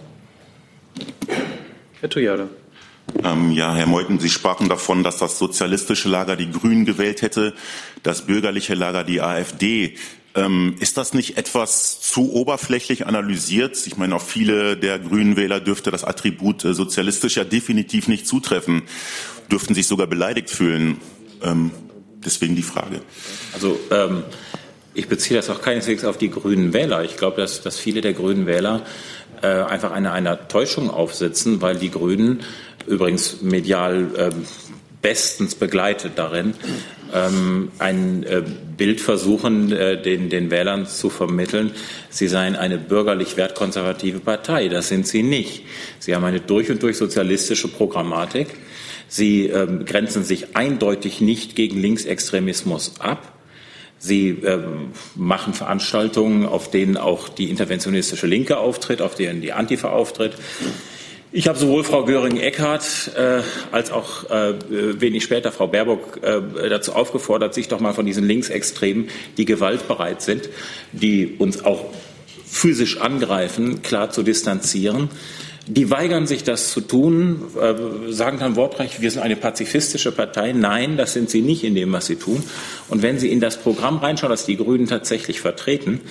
[1.99, 2.47] Herr Tujada.
[3.24, 7.54] Ähm, ja, Herr Meuthen, Sie sprachen davon, dass das sozialistische Lager die Grünen gewählt hätte,
[8.02, 9.96] das bürgerliche Lager die AfD.
[10.36, 13.86] Ähm, ist das nicht etwas zu oberflächlich analysiert?
[13.86, 18.26] Ich meine, auf viele der Grünen Wähler dürfte das Attribut äh, sozialistisch ja definitiv nicht
[18.26, 18.84] zutreffen,
[19.52, 20.98] dürften sich sogar beleidigt fühlen.
[21.44, 21.72] Ähm,
[22.26, 23.02] deswegen die Frage.
[23.54, 24.24] Also ähm,
[24.93, 27.03] ich beziehe das auch keineswegs auf die grünen Wähler.
[27.03, 28.82] Ich glaube, dass, dass viele der grünen Wähler
[29.41, 32.41] äh, einfach einer, einer Täuschung aufsitzen, weil die Grünen
[32.88, 34.29] übrigens medial äh,
[35.01, 36.53] bestens begleitet darin,
[37.13, 38.41] ähm, ein äh,
[38.77, 41.71] Bild versuchen, äh, den, den Wählern zu vermitteln,
[42.10, 44.69] sie seien eine bürgerlich wertkonservative Partei.
[44.69, 45.63] Das sind sie nicht.
[45.99, 48.47] Sie haben eine durch und durch sozialistische Programmatik.
[49.08, 53.33] Sie ähm, grenzen sich eindeutig nicht gegen Linksextremismus ab.
[54.06, 54.60] Sie äh,
[55.16, 60.34] machen Veranstaltungen, auf denen auch die interventionistische Linke auftritt, auf denen die Antifa auftritt.
[61.32, 63.39] Ich habe sowohl Frau Göring-Eckardt äh,
[63.72, 64.56] als auch äh,
[65.00, 70.22] wenig später Frau Baerbock äh, dazu aufgefordert, sich doch mal von diesen Linksextremen, die gewaltbereit
[70.22, 70.50] sind,
[70.92, 71.86] die uns auch
[72.46, 75.10] physisch angreifen, klar zu distanzieren.
[75.65, 80.52] Die weigern sich, das zu tun, äh, sagen dann wortreich, wir sind eine pazifistische Partei.
[80.52, 82.43] Nein, das sind sie nicht in dem, was sie tun.
[82.89, 86.02] Und wenn Sie in das Programm reinschauen, das die Grünen tatsächlich vertreten,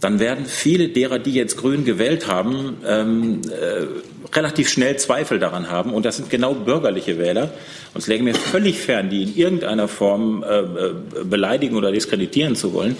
[0.00, 3.86] dann werden viele derer, die jetzt Grün gewählt haben, ähm, äh,
[4.34, 5.92] relativ schnell Zweifel daran haben.
[5.92, 7.52] Und das sind genau bürgerliche Wähler.
[7.94, 12.56] Und es läge mir völlig fern, die in irgendeiner Form äh, äh, beleidigen oder diskreditieren
[12.56, 12.96] zu wollen.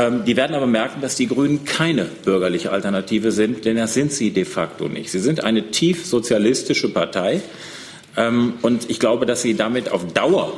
[0.00, 4.12] Ähm, die werden aber merken, dass die Grünen keine bürgerliche Alternative sind, denn das sind
[4.12, 5.10] sie de facto nicht.
[5.10, 7.42] Sie sind eine tief sozialistische Partei.
[8.16, 10.52] Ähm, und ich glaube, dass sie damit auf Dauer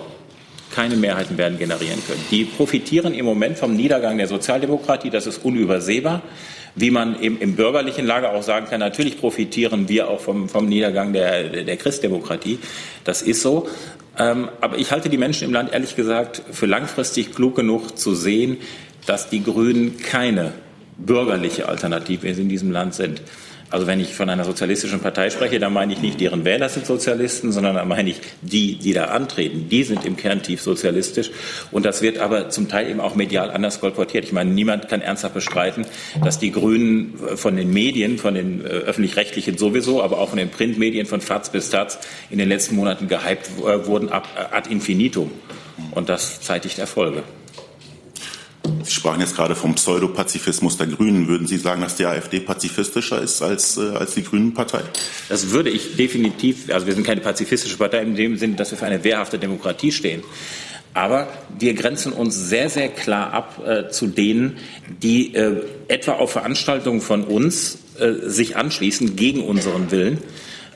[0.72, 2.24] keine Mehrheiten werden generieren können.
[2.30, 6.22] Die profitieren im Moment vom Niedergang der Sozialdemokratie, das ist unübersehbar.
[6.74, 10.66] Wie man eben im bürgerlichen Lager auch sagen kann, natürlich profitieren wir auch vom, vom
[10.66, 12.58] Niedergang der, der Christdemokratie.
[13.04, 13.68] Das ist so.
[14.18, 18.14] Ähm, aber ich halte die Menschen im Land ehrlich gesagt für langfristig klug genug zu
[18.14, 18.56] sehen,
[19.06, 20.52] dass die Grünen keine
[20.96, 23.22] bürgerliche Alternative in diesem Land sind.
[23.72, 26.84] Also wenn ich von einer sozialistischen Partei spreche, dann meine ich nicht, deren Wähler sind
[26.84, 29.70] Sozialisten, sondern dann meine ich die, die da antreten.
[29.70, 31.30] Die sind im Kern tief sozialistisch.
[31.70, 34.24] Und das wird aber zum Teil eben auch medial anders kolportiert.
[34.24, 35.86] Ich meine, niemand kann ernsthaft bestreiten,
[36.22, 40.50] dass die Grünen von den Medien, von den äh, öffentlich-rechtlichen sowieso, aber auch von den
[40.50, 45.30] Printmedien von FAZ bis Taz in den letzten Monaten gehypt äh, wurden äh, ad infinitum.
[45.92, 47.22] Und das zeitigt Erfolge.
[48.84, 51.28] Sie sprachen jetzt gerade vom Pseudopazifismus der Grünen.
[51.28, 54.82] Würden Sie sagen, dass die AfD pazifistischer ist als, äh, als die Grünen-Partei?
[55.28, 58.78] Das würde ich definitiv, also wir sind keine pazifistische Partei in dem Sinne, dass wir
[58.78, 60.22] für eine wehrhafte Demokratie stehen.
[60.94, 64.58] Aber wir grenzen uns sehr, sehr klar ab äh, zu denen,
[65.02, 70.18] die äh, etwa auf Veranstaltungen von uns äh, sich anschließen gegen unseren Willen,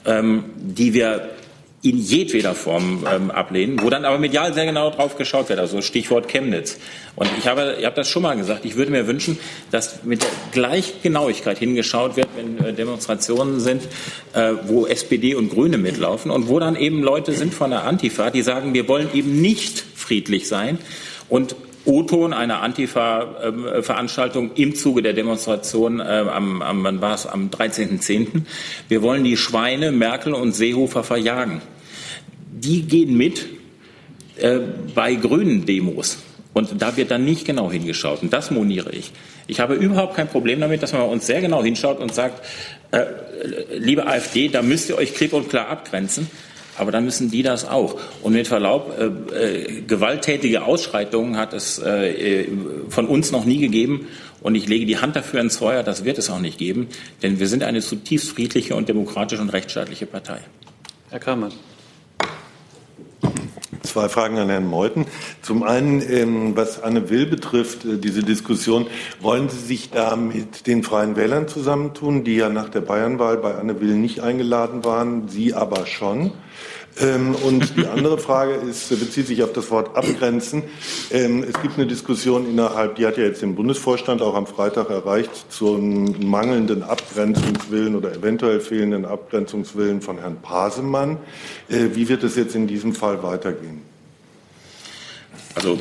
[0.07, 1.36] ähm, die wir
[1.87, 5.81] in jedweder Form ähm, ablehnen, wo dann aber medial sehr genau drauf geschaut wird, also
[5.83, 6.79] Stichwort Chemnitz.
[7.14, 9.38] Und ich habe, ich habe das schon mal gesagt, ich würde mir wünschen,
[9.70, 13.85] dass mit der Gleichgenauigkeit hingeschaut wird, wenn äh, Demonstrationen sind,
[14.33, 18.31] äh, wo SPD und Grüne mitlaufen und wo dann eben Leute sind von der Antifa,
[18.31, 20.79] die sagen, wir wollen eben nicht friedlich sein
[21.29, 27.49] und O-Ton einer Antifa-Veranstaltung im Zuge der Demonstration äh, am, am, wann war es, am
[27.49, 28.42] 13.10.
[28.88, 31.61] Wir wollen die Schweine Merkel und Seehofer verjagen.
[32.59, 33.47] Die gehen mit
[34.37, 34.61] äh,
[34.95, 36.19] bei grünen Demos.
[36.53, 38.23] Und da wird dann nicht genau hingeschaut.
[38.23, 39.12] Und das moniere ich.
[39.47, 42.42] Ich habe überhaupt kein Problem damit, dass man uns sehr genau hinschaut und sagt,
[42.92, 43.05] äh,
[43.77, 46.31] liebe AfD, da müsst ihr euch klipp und klar abgrenzen.
[46.79, 47.99] Aber dann müssen die das auch.
[48.23, 49.05] Und mit Verlaub, äh,
[49.37, 52.47] äh, gewalttätige Ausschreitungen hat es äh,
[52.88, 54.09] von uns noch nie gegeben.
[54.40, 56.88] Und ich lege die Hand dafür ins Feuer, das wird es auch nicht geben.
[57.23, 60.38] Denn wir sind eine zutiefst friedliche und demokratische und rechtsstaatliche Partei.
[61.11, 61.51] Herr Kramer.
[63.97, 65.07] Zwei Fragen an Herrn Meuthen.
[65.41, 68.89] Zum einen, ähm, was Anne Will betrifft, äh, diese Diskussion,
[69.23, 73.55] wollen Sie sich da mit den Freien Wählern zusammentun, die ja nach der Bayernwahl bei
[73.55, 76.33] Anne Will nicht eingeladen waren, Sie aber schon?
[77.01, 80.65] Ähm, und die andere Frage ist, bezieht sich auf das Wort abgrenzen.
[81.11, 84.91] Ähm, es gibt eine Diskussion innerhalb, die hat ja jetzt den Bundesvorstand auch am Freitag
[84.91, 91.19] erreicht, zum mangelnden Abgrenzungswillen oder eventuell fehlenden Abgrenzungswillen von Herrn Pasemann.
[91.69, 93.83] Äh, wie wird es jetzt in diesem Fall weitergehen?
[95.57, 95.81] Also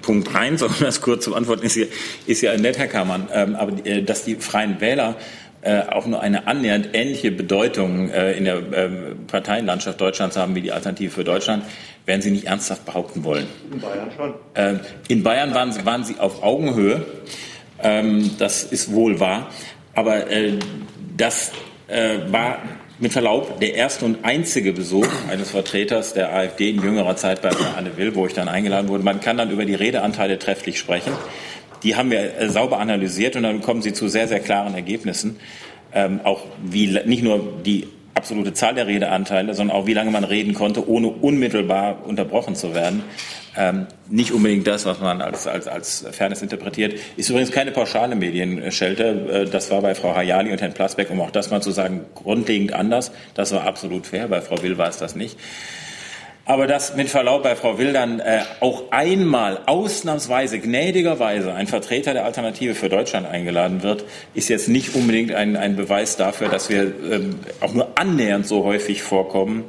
[0.00, 1.86] Punkt eins, um das kurz zu beantworten, ist ja,
[2.26, 5.16] ist ja nett, Herr Kammann, ähm, aber äh, dass die Freien Wähler
[5.62, 8.88] äh, auch nur eine annähernd ähnliche Bedeutung äh, in der äh,
[9.26, 11.64] Parteienlandschaft Deutschlands haben wie die Alternative für Deutschland,
[12.06, 13.46] werden Sie nicht ernsthaft behaupten wollen.
[13.70, 14.34] In Bayern schon.
[14.54, 17.04] Ähm, in Bayern waren Sie, waren Sie auf Augenhöhe.
[17.82, 19.50] Ähm, das ist wohl wahr.
[19.94, 20.54] Aber äh,
[21.16, 21.52] das
[21.88, 22.62] äh, war
[23.00, 27.50] mit Verlaub der erste und einzige Besuch eines Vertreters der AfD in jüngerer Zeit bei
[27.76, 29.02] Anne Will, wo ich dann eingeladen wurde.
[29.02, 31.12] Man kann dann über die Redeanteile trefflich sprechen.
[31.82, 35.40] Die haben wir äh, sauber analysiert und dann kommen sie zu sehr, sehr klaren Ergebnissen.
[35.92, 37.88] Ähm, auch wie nicht nur die
[38.20, 42.74] absolute Zahl der Redeanteile, sondern auch wie lange man reden konnte, ohne unmittelbar unterbrochen zu
[42.74, 43.02] werden.
[43.56, 47.00] Ähm, nicht unbedingt das, was man als, als, als Fairness interpretiert.
[47.16, 49.04] Ist übrigens keine pauschale Medienschelte.
[49.04, 52.04] Äh, das war bei Frau Hayali und Herrn Plasbeck, um auch das mal zu sagen,
[52.14, 53.10] grundlegend anders.
[53.32, 54.28] Das war absolut fair.
[54.28, 55.38] Bei Frau Will war es das nicht.
[56.50, 62.24] Aber dass mit Verlaub bei Frau Wildern äh, auch einmal ausnahmsweise, gnädigerweise ein Vertreter der
[62.24, 66.92] Alternative für Deutschland eingeladen wird, ist jetzt nicht unbedingt ein, ein Beweis dafür, dass wir
[67.08, 69.62] ähm, auch nur annähernd so häufig vorkommen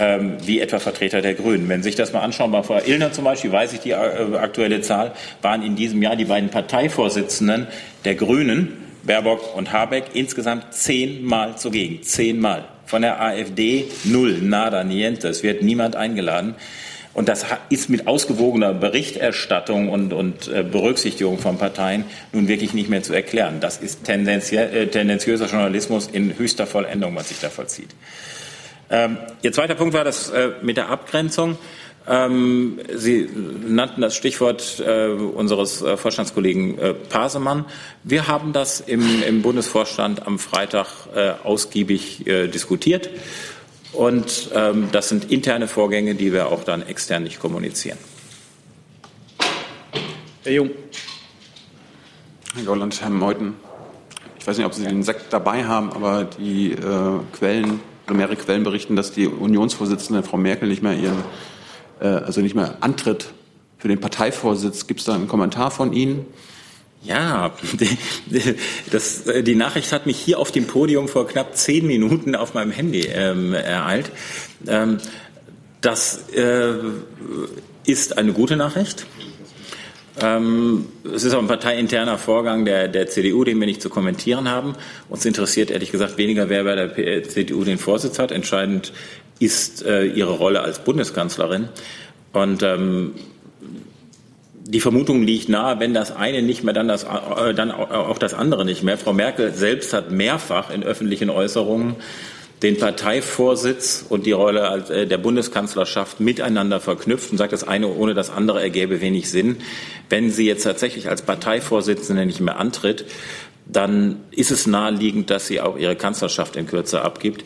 [0.00, 1.68] ähm, wie etwa Vertreter der Grünen.
[1.68, 3.94] Wenn Sie sich das mal anschauen, bei Frau Illner zum Beispiel, weiß ich die äh,
[3.94, 7.68] aktuelle Zahl, waren in diesem Jahr die beiden Parteivorsitzenden
[8.04, 8.72] der Grünen,
[9.04, 12.02] Baerbock und Habeck, insgesamt zehnmal zugegen.
[12.02, 15.28] Zehnmal von der AfD null, nada, niente.
[15.28, 16.54] Es wird niemand eingeladen.
[17.14, 22.90] Und das ist mit ausgewogener Berichterstattung und, und äh, Berücksichtigung von Parteien nun wirklich nicht
[22.90, 23.60] mehr zu erklären.
[23.60, 27.90] Das ist äh, tendenziöser Journalismus in höchster Vollendung, was sich da vollzieht.
[28.90, 31.56] Ähm, Ihr zweiter Punkt war das äh, mit der Abgrenzung.
[32.06, 33.28] Ähm, Sie
[33.66, 37.64] nannten das Stichwort äh, unseres äh, Vorstandskollegen äh, Pasemann.
[38.02, 43.08] Wir haben das im, im Bundesvorstand am Freitag äh, ausgiebig äh, diskutiert.
[43.92, 47.98] Und ähm, das sind interne Vorgänge, die wir auch dann extern nicht kommunizieren.
[50.42, 50.70] Herr Jung.
[52.54, 53.54] Herr Gauland, Herr Meuthen.
[54.38, 56.76] Ich weiß nicht, ob Sie den Sekt dabei haben, aber die äh,
[57.32, 57.80] Quellen,
[58.12, 61.24] mehrere Quellen berichten, dass die Unionsvorsitzende Frau Merkel nicht mehr ihren
[62.00, 63.32] äh, also nicht mehr antritt
[63.78, 64.86] für den Parteivorsitz.
[64.86, 66.26] Gibt es da einen Kommentar von Ihnen?
[67.02, 67.52] Ja,
[68.90, 72.70] das, die Nachricht hat mich hier auf dem Podium vor knapp zehn Minuten auf meinem
[72.70, 74.10] Handy ähm, ereilt.
[74.66, 74.98] Ähm,
[75.82, 76.72] das äh,
[77.84, 79.06] ist eine gute Nachricht.
[80.20, 84.48] Ähm, es ist auch ein parteiinterner Vorgang der, der CDU, den wir nicht zu kommentieren
[84.48, 84.74] haben.
[85.08, 88.30] Uns interessiert ehrlich gesagt weniger, wer bei der CDU den Vorsitz hat.
[88.30, 88.92] Entscheidend
[89.40, 91.68] ist äh, ihre Rolle als Bundeskanzlerin.
[92.32, 93.14] Und ähm,
[94.66, 98.34] die Vermutung liegt nahe, wenn das eine nicht mehr, dann, das, äh, dann auch das
[98.34, 98.96] andere nicht mehr.
[98.96, 101.96] Frau Merkel selbst hat mehrfach in öffentlichen Äußerungen
[102.62, 108.14] den Parteivorsitz und die Rolle äh, der Bundeskanzlerschaft miteinander verknüpft und sagt, das eine ohne
[108.14, 109.58] das andere ergäbe wenig Sinn.
[110.08, 113.04] Wenn sie jetzt tatsächlich als Parteivorsitzende nicht mehr antritt,
[113.66, 117.44] dann ist es naheliegend, dass sie auch ihre Kanzlerschaft in Kürze abgibt.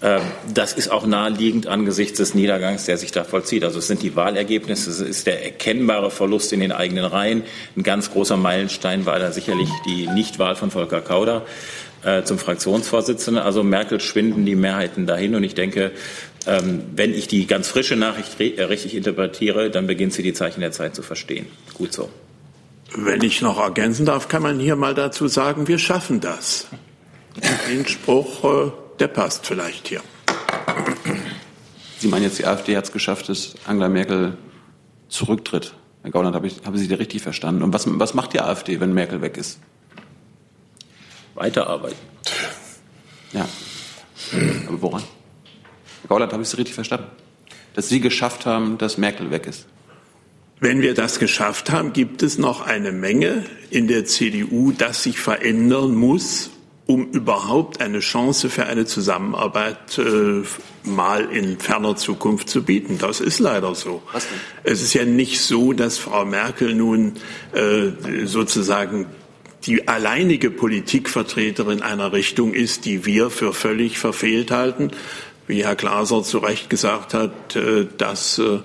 [0.00, 3.64] Ähm, das ist auch naheliegend angesichts des Niedergangs, der sich da vollzieht.
[3.64, 7.42] Also es sind die Wahlergebnisse, es ist der erkennbare Verlust in den eigenen Reihen.
[7.76, 11.44] Ein ganz großer Meilenstein war da sicherlich die Nichtwahl von Volker Kauder
[12.04, 13.42] äh, zum Fraktionsvorsitzenden.
[13.42, 15.34] Also Merkel schwinden die Mehrheiten dahin.
[15.34, 15.92] Und ich denke,
[16.46, 20.60] ähm, wenn ich die ganz frische Nachricht äh, richtig interpretiere, dann beginnt sie die Zeichen
[20.60, 21.46] der Zeit zu verstehen.
[21.74, 22.08] Gut so.
[22.94, 26.68] Wenn ich noch ergänzen darf, kann man hier mal dazu sagen, wir schaffen das.
[27.70, 30.00] Den Spruch, äh, der passt vielleicht hier.
[31.98, 34.38] Sie meinen jetzt, die AfD hat es geschafft, dass Angela Merkel
[35.08, 35.74] zurücktritt.
[36.02, 37.62] Herr Gauland, habe ich, habe Sie da richtig verstanden?
[37.62, 39.58] Und was, was macht die AfD, wenn Merkel weg ist?
[41.38, 41.98] Weiterarbeiten.
[43.32, 43.48] Ja.
[44.66, 45.02] Aber woran?
[46.02, 47.06] Herr Gauland, habe ich Sie richtig verstanden?
[47.74, 49.66] Dass Sie geschafft haben, dass Merkel weg ist.
[50.60, 55.20] Wenn wir das geschafft haben, gibt es noch eine Menge in der CDU, das sich
[55.20, 56.50] verändern muss,
[56.86, 60.42] um überhaupt eine Chance für eine Zusammenarbeit äh,
[60.84, 62.98] mal in ferner Zukunft zu bieten.
[62.98, 64.02] Das ist leider so.
[64.64, 67.12] Es ist ja nicht so, dass Frau Merkel nun
[67.52, 69.06] äh, sozusagen
[69.66, 74.90] die alleinige Politikvertreterin einer Richtung ist, die wir für völlig verfehlt halten.
[75.46, 78.58] Wie Herr Glaser zu Recht gesagt hat, äh, dass äh,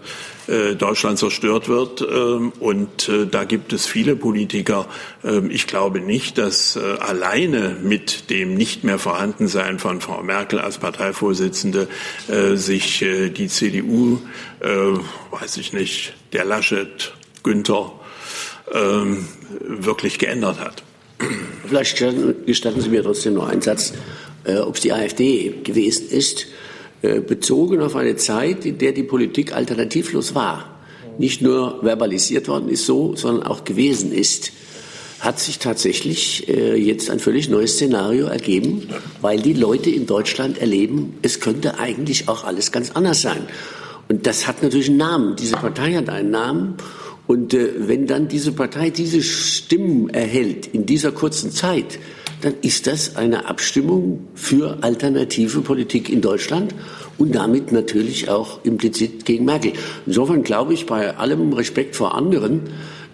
[0.51, 2.01] äh, Deutschland zerstört wird.
[2.01, 4.87] Ähm, und da gibt es viele Politiker.
[5.23, 10.77] Ähm, ich glaube nicht, dass alleine mit dem nicht mehr Vorhandensein von Frau Merkel als
[10.77, 11.87] Parteivorsitzende
[12.55, 14.19] sich die CDU,
[14.59, 17.91] weiß ich nicht, der Laschet, Günther,
[18.73, 19.25] ähm,
[19.61, 20.83] wirklich geändert hat.
[21.67, 22.03] Vielleicht
[22.45, 23.93] gestatten Sie mir trotzdem noch einen Satz,
[24.45, 26.47] ob es die AfD gewesen ist,
[27.03, 30.79] äh, bezogen auf eine Zeit, in der die Politik alternativlos war,
[31.17, 34.53] nicht nur verbalisiert worden ist so, sondern auch gewesen ist,
[35.19, 38.87] hat sich tatsächlich äh, jetzt ein völlig neues Szenario ergeben,
[39.19, 43.47] weil die Leute in Deutschland erleben, es könnte eigentlich auch alles ganz anders sein.
[44.07, 45.35] Und das hat natürlich einen Namen.
[45.35, 46.75] Diese Partei hat einen Namen.
[47.27, 51.99] Und äh, wenn dann diese Partei diese Stimmen erhält in dieser kurzen Zeit,
[52.41, 56.75] dann ist das eine Abstimmung für alternative Politik in Deutschland
[57.17, 59.73] und damit natürlich auch implizit gegen Merkel.
[60.05, 62.61] Insofern glaube ich, bei allem Respekt vor anderen,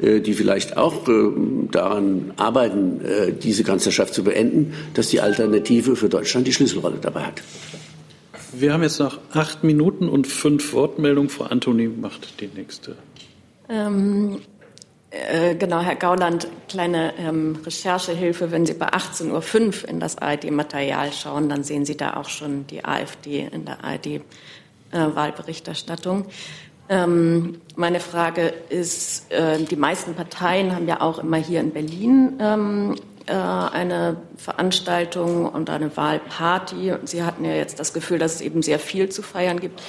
[0.02, 1.30] äh, die vielleicht auch äh,
[1.72, 7.26] daran arbeiten, äh, diese Kanzlerschaft zu beenden, dass die Alternative für Deutschland die Schlüsselrolle dabei
[7.26, 7.43] hat.
[8.52, 11.30] Wir haben jetzt noch acht Minuten und fünf Wortmeldungen.
[11.30, 12.95] Frau Antoni macht die nächste.
[13.69, 14.41] Ähm,
[15.12, 18.51] äh, genau, Herr Gauland, kleine ähm, Recherchehilfe.
[18.51, 22.65] Wenn Sie bei 18.05 Uhr in das ARD-Material schauen, dann sehen Sie da auch schon
[22.67, 26.25] die AfD in der ARD-Wahlberichterstattung.
[26.25, 26.29] Äh,
[26.91, 32.39] ähm, meine Frage ist, äh, die meisten Parteien haben ja auch immer hier in Berlin
[32.39, 32.95] ähm,
[33.27, 36.93] äh, eine Veranstaltung und eine Wahlparty.
[37.05, 39.82] Sie hatten ja jetzt das Gefühl, dass es eben sehr viel zu feiern gibt.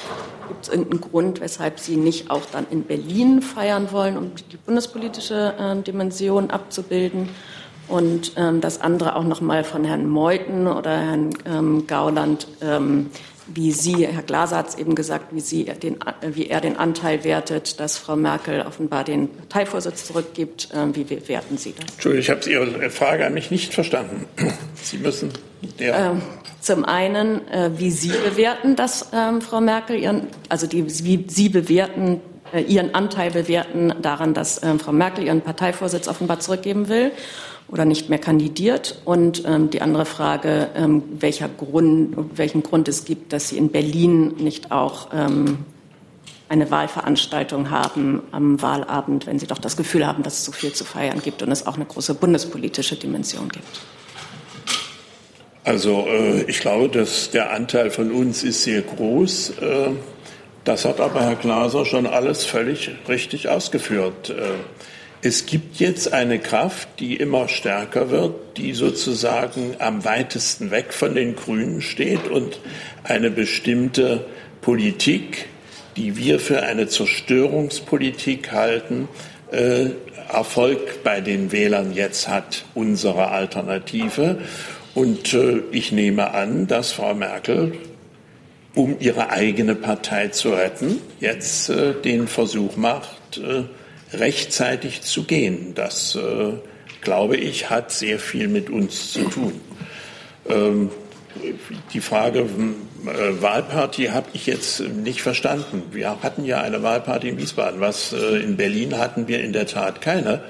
[0.49, 4.57] Gibt es irgendeinen Grund, weshalb Sie nicht auch dann in Berlin feiern wollen, um die
[4.57, 7.29] bundespolitische äh, Dimension abzubilden?
[7.89, 12.47] Und ähm, das andere auch noch mal von Herrn Meuthen oder Herrn ähm, Gauland.
[12.63, 13.11] Ähm,
[13.55, 17.25] wie Sie, Herr Glaser hat es eben gesagt, wie, Sie den, wie er den Anteil
[17.25, 20.69] wertet, dass Frau Merkel offenbar den Parteivorsitz zurückgibt.
[20.75, 21.95] Ähm, wie werten Sie das?
[21.95, 24.27] Entschuldigung, ich habe Ihre Frage an mich nicht verstanden.
[24.83, 25.31] Sie müssen.
[25.79, 26.13] Ja.
[26.13, 26.23] Ähm,
[26.61, 31.49] zum einen, äh, wie Sie bewerten, dass ähm, Frau Merkel ihren, also die, wie Sie
[31.49, 32.21] bewerten,
[32.53, 37.13] äh, Ihren Anteil bewerten daran, dass ähm, Frau Merkel ihren Parteivorsitz offenbar zurückgeben will
[37.71, 39.01] oder nicht mehr kandidiert.
[39.05, 43.71] Und ähm, die andere Frage, ähm, welcher Grund, welchen Grund es gibt, dass Sie in
[43.71, 45.59] Berlin nicht auch ähm,
[46.49, 50.73] eine Wahlveranstaltung haben am Wahlabend, wenn Sie doch das Gefühl haben, dass es so viel
[50.73, 53.81] zu feiern gibt und es auch eine große bundespolitische Dimension gibt.
[55.63, 59.51] Also äh, ich glaube, dass der Anteil von uns ist sehr groß.
[59.61, 59.91] Äh,
[60.65, 64.29] Das hat aber Herr Glaser schon alles völlig richtig ausgeführt.
[64.31, 64.35] Äh,
[65.23, 71.15] es gibt jetzt eine Kraft, die immer stärker wird, die sozusagen am weitesten weg von
[71.15, 72.61] den Grünen steht und
[73.05, 74.25] eine bestimmte
[74.63, 75.47] Politik,
[75.97, 79.09] die wir für eine Zerstörungspolitik halten,
[79.51, 79.91] äh,
[80.33, 84.39] Erfolg bei den Wählern jetzt hat, unsere Alternative.
[84.95, 87.73] Und äh, ich nehme an, dass Frau Merkel,
[88.75, 93.65] um ihre eigene Partei zu retten, jetzt äh, den Versuch macht, äh,
[94.13, 95.73] rechtzeitig zu gehen.
[95.75, 96.53] Das, äh,
[97.01, 99.61] glaube ich, hat sehr viel mit uns zu tun.
[100.49, 100.91] Ähm,
[101.93, 105.83] die Frage äh, Wahlparty habe ich jetzt nicht verstanden.
[105.93, 107.81] Wir hatten ja eine Wahlparty in Wiesbaden.
[107.81, 110.43] Was äh, in Berlin hatten wir in der Tat keine.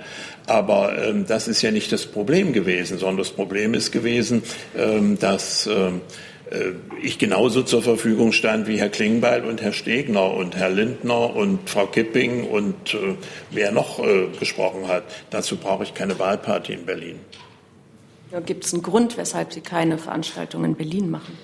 [0.47, 4.43] Aber ähm, das ist ja nicht das Problem gewesen, sondern das Problem ist gewesen,
[4.77, 6.30] ähm, dass ähm, äh,
[7.03, 11.71] ich genauso zur Verfügung stand wie Herr Klingbeil und Herr Stegner und Herr Lindner und
[11.71, 13.15] Frau Kipping und äh,
[13.51, 15.05] wer noch äh, gesprochen hat.
[15.31, 17.21] Dazu brauche ich keine Wahlparty in Berlin.
[18.33, 21.37] Ja, Gibt es einen Grund, weshalb Sie keine Veranstaltung in Berlin machen?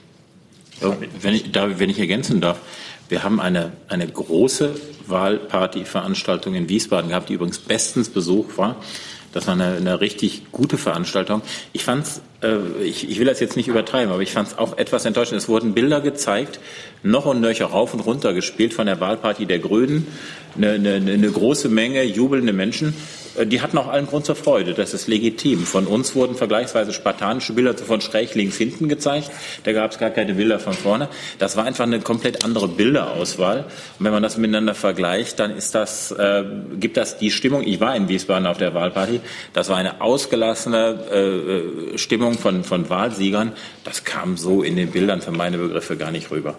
[0.81, 2.61] Ja, wenn, ich, da, wenn ich ergänzen darf,
[3.09, 4.75] wir haben eine, eine große
[5.07, 8.77] Wahlparty-Veranstaltung in Wiesbaden gehabt, die übrigens bestens Besuch war.
[9.33, 11.43] Das war eine, eine richtig gute Veranstaltung.
[11.73, 14.79] Ich fand's, äh, ich, ich will das jetzt nicht übertreiben, aber ich fand es auch
[14.79, 15.39] etwas enttäuschend.
[15.39, 16.61] Es wurden Bilder gezeigt,
[17.03, 20.07] noch und nöcher rauf und runter gespielt von der Wahlparty der Grünen.
[20.57, 22.95] Eine, eine, eine große Menge jubelnde Menschen.
[23.37, 24.75] Äh, die hatten auch allen Grund zur Freude.
[24.75, 25.65] Das ist legitim.
[25.65, 29.31] Von uns wurden vergleichsweise spartanische Bilder von schräg links hinten gezeigt.
[29.65, 31.09] Da gab es gar keine Bilder von vorne.
[31.39, 33.65] Das war einfach eine komplett andere Bilderauswahl.
[33.99, 36.45] Und wenn man das miteinander vergleicht, dann ist das, äh,
[36.79, 37.63] gibt das die Stimmung.
[37.67, 39.21] Ich war in Wiesbaden auf der Wahlparty.
[39.53, 43.53] Das war eine ausgelassene äh, äh Stimmung von, von Wahlsiegern.
[43.85, 46.57] Das kam so in den Bildern für meine Begriffe gar nicht rüber.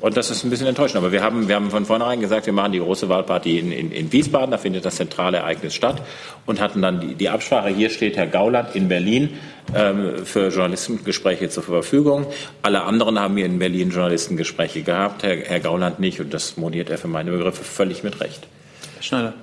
[0.00, 0.96] Und das ist ein bisschen enttäuschend.
[0.96, 3.92] Aber wir haben, wir haben von vornherein gesagt, wir machen die große Wahlparty in, in,
[3.92, 6.02] in Wiesbaden, da findet das zentrale Ereignis statt
[6.46, 9.30] und hatten dann die, die Absprache, hier steht Herr Gauland in Berlin
[9.74, 12.26] ähm, für Journalistengespräche zur Verfügung.
[12.62, 16.88] Alle anderen haben hier in Berlin Journalistengespräche gehabt, Herr, Herr Gauland nicht und das moniert
[16.88, 18.46] er für meine Begriffe völlig mit Recht.
[18.94, 19.34] Herr Schneider.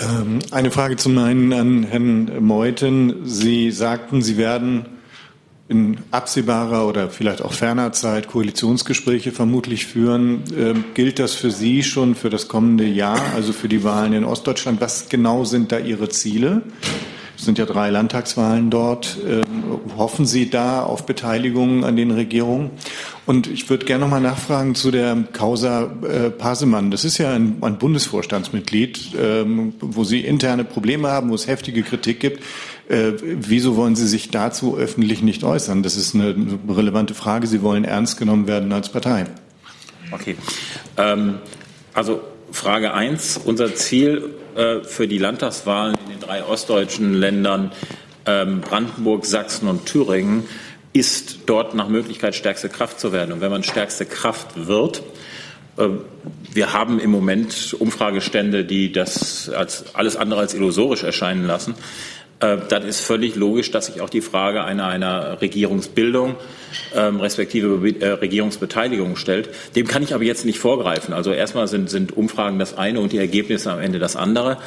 [0.00, 3.26] Ähm, eine Frage zum einen an Herrn Meuthen.
[3.26, 4.86] Sie sagten, Sie werden
[5.72, 10.44] in absehbarer oder vielleicht auch ferner Zeit Koalitionsgespräche vermutlich führen.
[10.56, 14.24] Ähm, gilt das für Sie schon für das kommende Jahr, also für die Wahlen in
[14.24, 14.82] Ostdeutschland?
[14.82, 16.62] Was genau sind da Ihre Ziele?
[17.38, 19.16] Es sind ja drei Landtagswahlen dort.
[19.26, 19.42] Ähm,
[19.96, 22.70] hoffen Sie da auf Beteiligung an den Regierungen?
[23.24, 26.90] Und ich würde gerne noch mal nachfragen zu der Causa äh, Pasemann.
[26.90, 31.82] Das ist ja ein, ein Bundesvorstandsmitglied, ähm, wo Sie interne Probleme haben, wo es heftige
[31.82, 32.42] Kritik gibt.
[32.88, 35.82] Äh, wieso wollen Sie sich dazu öffentlich nicht äußern?
[35.82, 36.34] Das ist eine
[36.68, 37.46] relevante Frage.
[37.46, 39.26] Sie wollen ernst genommen werden als Partei.
[40.10, 40.36] Okay.
[40.96, 41.38] Ähm,
[41.94, 42.20] also
[42.50, 47.72] Frage eins: Unser Ziel äh, für die Landtagswahlen in den drei ostdeutschen Ländern
[48.26, 50.44] ähm, Brandenburg, Sachsen und Thüringen
[50.92, 53.32] ist, dort nach Möglichkeit stärkste Kraft zu werden.
[53.32, 55.02] Und wenn man stärkste Kraft wird,
[55.78, 55.88] äh,
[56.52, 61.74] wir haben im Moment Umfragestände, die das als alles andere als illusorisch erscheinen lassen.
[62.42, 66.34] Äh, dann ist völlig logisch, dass sich auch die Frage einer, einer Regierungsbildung
[66.94, 69.50] ähm, respektive äh, Regierungsbeteiligung stellt.
[69.76, 71.14] Dem kann ich aber jetzt nicht vorgreifen.
[71.14, 74.58] Also erstmal sind, sind Umfragen das eine und die Ergebnisse am Ende das andere.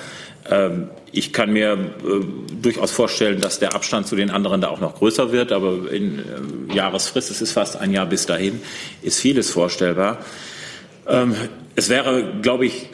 [0.49, 4.79] Ähm, ich kann mir äh, durchaus vorstellen, dass der Abstand zu den anderen da auch
[4.79, 8.61] noch größer wird, aber in äh, Jahresfrist, es ist fast ein Jahr bis dahin,
[9.01, 10.19] ist vieles vorstellbar.
[11.07, 11.35] Ähm,
[11.75, 12.89] es wäre, glaube ich,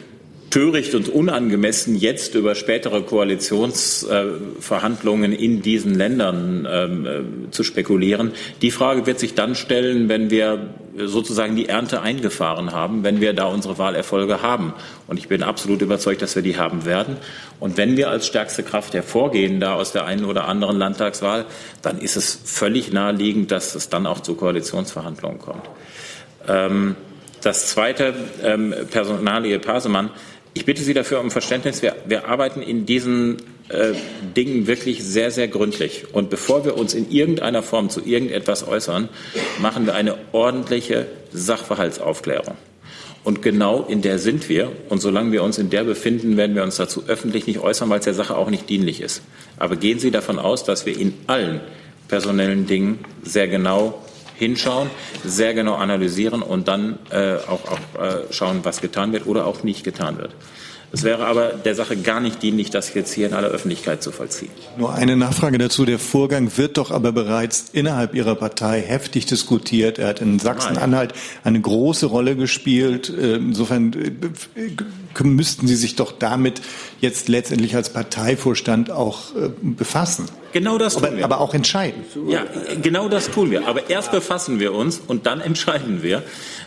[0.51, 7.21] töricht und unangemessen, jetzt über spätere Koalitionsverhandlungen in diesen Ländern ähm, äh,
[7.51, 8.33] zu spekulieren.
[8.61, 13.31] Die Frage wird sich dann stellen, wenn wir sozusagen die Ernte eingefahren haben, wenn wir
[13.33, 14.73] da unsere Wahlerfolge haben.
[15.07, 17.15] Und ich bin absolut überzeugt, dass wir die haben werden.
[17.59, 21.45] Und wenn wir als stärkste Kraft hervorgehen da aus der einen oder anderen Landtagswahl,
[21.81, 25.69] dann ist es völlig naheliegend, dass es dann auch zu Koalitionsverhandlungen kommt.
[26.47, 26.95] Ähm,
[27.41, 30.09] das zweite, ähm, Personalie Pasemann,
[30.53, 31.81] ich bitte Sie dafür um Verständnis.
[31.81, 33.37] Wir, wir arbeiten in diesen
[33.69, 33.93] äh,
[34.35, 36.13] Dingen wirklich sehr, sehr gründlich.
[36.13, 39.09] Und bevor wir uns in irgendeiner Form zu irgendetwas äußern,
[39.59, 42.55] machen wir eine ordentliche Sachverhaltsaufklärung.
[43.23, 44.71] Und genau in der sind wir.
[44.89, 47.99] Und solange wir uns in der befinden, werden wir uns dazu öffentlich nicht äußern, weil
[47.99, 49.21] es der Sache auch nicht dienlich ist.
[49.57, 51.61] Aber gehen Sie davon aus, dass wir in allen
[52.07, 54.03] personellen Dingen sehr genau
[54.41, 54.89] hinschauen,
[55.23, 59.61] sehr genau analysieren und dann äh, auch, auch äh, schauen, was getan wird oder auch
[59.61, 60.31] nicht getan wird.
[60.93, 64.11] Es wäre aber der Sache gar nicht dienlich, das jetzt hier in aller Öffentlichkeit zu
[64.11, 64.51] vollziehen.
[64.77, 65.85] Nur eine Nachfrage dazu.
[65.85, 69.99] Der Vorgang wird doch aber bereits innerhalb Ihrer Partei heftig diskutiert.
[69.99, 71.13] Er hat in Sachsen-Anhalt
[71.45, 73.09] eine große Rolle gespielt.
[73.09, 76.61] Äh, insofern äh, müssten Sie sich doch damit
[76.99, 80.25] jetzt letztendlich als Parteivorstand auch äh, befassen.
[80.51, 81.23] Genau das tun aber, wir.
[81.23, 82.03] Aber auch entscheiden.
[82.27, 82.43] Ja,
[82.81, 83.67] genau das tun wir.
[83.67, 86.23] Aber erst befassen wir uns und dann entscheiden wir.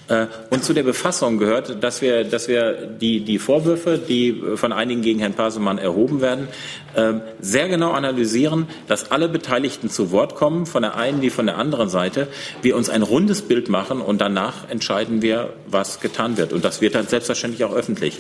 [0.09, 4.73] Äh, und zu der Befassung gehört, dass wir, dass wir die, die Vorwürfe, die von
[4.73, 6.49] einigen gegen Herrn Pasemann erhoben werden,
[6.97, 11.47] ähm, sehr genau analysieren, dass alle Beteiligten zu Wort kommen, von der einen wie von
[11.47, 12.29] der anderen Seite,
[12.63, 16.53] wir uns ein rundes Bild machen und danach entscheiden wir, was getan wird.
[16.53, 18.19] Und das wird dann selbstverständlich auch öffentlich.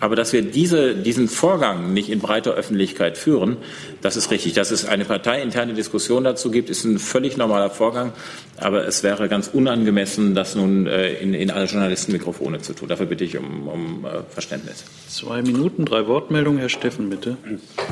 [0.00, 3.56] Aber dass wir diese, diesen Vorgang nicht in breiter Öffentlichkeit führen,
[4.02, 4.54] das ist richtig.
[4.54, 8.12] Dass es eine parteiinterne Diskussion dazu gibt, ist ein völlig normaler Vorgang.
[8.56, 12.88] Aber es wäre ganz unangemessen, das nun äh, in, in alle Journalistenmikrofone zu tun.
[12.88, 14.84] Dafür bitte ich um, um äh, Verständnis.
[15.08, 16.58] Zwei Minuten, drei Wortmeldungen.
[16.58, 17.36] Herr Steffen, bitte.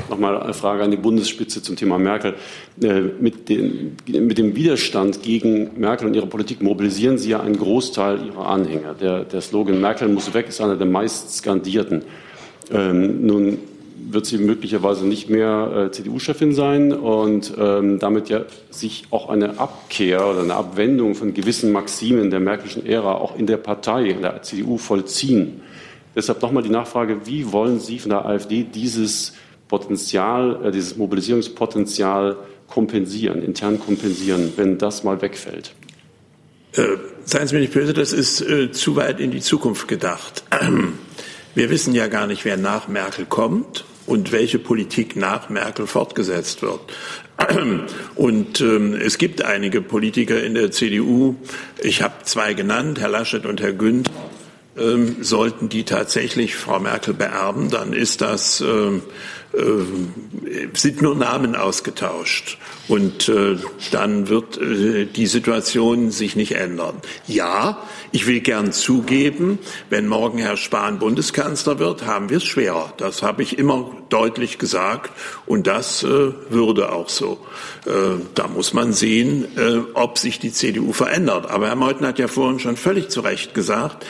[0.09, 2.35] Nochmal eine Frage an die Bundesspitze zum Thema Merkel.
[2.81, 7.57] Äh, mit, den, mit dem Widerstand gegen Merkel und ihre Politik mobilisieren Sie ja einen
[7.57, 8.93] Großteil Ihrer Anhänger.
[8.93, 12.03] Der, der Slogan Merkel muss weg ist einer der meist skandierten.
[12.71, 13.57] Ähm, nun
[14.11, 19.59] wird sie möglicherweise nicht mehr äh, CDU-Chefin sein und ähm, damit ja sich auch eine
[19.59, 24.21] Abkehr oder eine Abwendung von gewissen Maximen der Merkelschen Ära auch in der Partei, in
[24.21, 25.61] der CDU vollziehen.
[26.15, 29.33] Deshalb nochmal die Nachfrage, wie wollen Sie von der AfD dieses
[29.67, 32.37] Potenzial, äh, dieses Mobilisierungspotenzial
[32.67, 35.73] kompensieren, intern kompensieren, wenn das mal wegfällt?
[36.73, 36.83] Äh,
[37.25, 40.43] seien Sie mir nicht böse, das ist äh, zu weit in die Zukunft gedacht.
[41.55, 46.61] Wir wissen ja gar nicht, wer nach Merkel kommt und welche Politik nach Merkel fortgesetzt
[46.61, 46.81] wird.
[48.15, 51.35] Und ähm, es gibt einige Politiker in der CDU,
[51.81, 54.11] ich habe zwei genannt, Herr Laschet und Herr Günther,
[54.77, 59.01] ähm, sollten die tatsächlich Frau Merkel beerben, dann ist das ähm,
[59.53, 62.57] äh, sind nur Namen ausgetauscht
[62.87, 63.57] und äh,
[63.91, 66.95] dann wird äh, die Situation sich nicht ändern.
[67.27, 69.59] Ja, ich will gern zugeben,
[69.91, 72.93] wenn morgen Herr Spahn Bundeskanzler wird, haben wir es schwerer.
[72.97, 75.11] Das habe ich immer deutlich gesagt
[75.45, 77.37] und das äh, würde auch so.
[77.85, 81.49] Äh, da muss man sehen, äh, ob sich die CDU verändert.
[81.51, 84.03] Aber Herr Meuthen hat ja vorhin schon völlig zu Recht gesagt,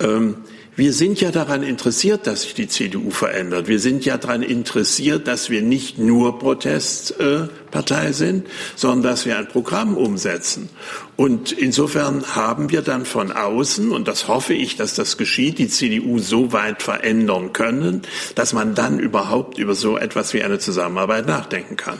[0.00, 0.36] ähm,
[0.80, 3.68] wir sind ja daran interessiert, dass sich die CDU verändert.
[3.68, 8.46] Wir sind ja daran interessiert, dass wir nicht nur Protestpartei sind,
[8.76, 10.70] sondern dass wir ein Programm umsetzen.
[11.16, 15.68] Und insofern haben wir dann von außen, und das hoffe ich, dass das geschieht, die
[15.68, 18.00] CDU so weit verändern können,
[18.34, 21.98] dass man dann überhaupt über so etwas wie eine Zusammenarbeit nachdenken kann.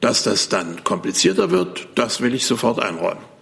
[0.00, 3.35] Dass das dann komplizierter wird, das will ich sofort einräumen.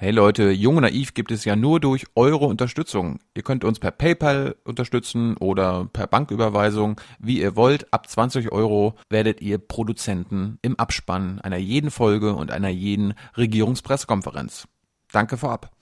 [0.00, 3.18] Hey Leute, Jung und Naiv gibt es ja nur durch eure Unterstützung.
[3.34, 7.92] Ihr könnt uns per PayPal unterstützen oder per Banküberweisung, wie ihr wollt.
[7.92, 14.68] Ab 20 Euro werdet ihr Produzenten im Abspann einer jeden Folge und einer jeden Regierungspressekonferenz.
[15.10, 15.72] Danke vorab.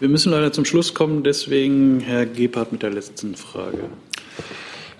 [0.00, 3.88] Wir müssen leider zum Schluss kommen, deswegen Herr Gebhardt mit der letzten Frage.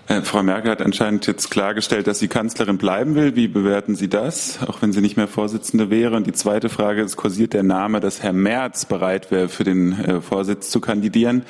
[0.09, 3.35] Äh, Frau Merkel hat anscheinend jetzt klargestellt, dass sie Kanzlerin bleiben will.
[3.35, 6.15] Wie bewerten Sie das, auch wenn sie nicht mehr Vorsitzende wäre?
[6.15, 9.93] Und die zweite Frage, es kursiert der Name, dass Herr Merz bereit wäre, für den
[9.93, 11.43] äh, Vorsitz zu kandidieren.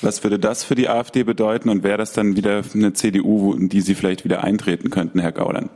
[0.00, 3.68] Was würde das für die AfD bedeuten und wäre das dann wieder eine CDU, in
[3.68, 5.70] die Sie vielleicht wieder eintreten könnten, Herr Gauland?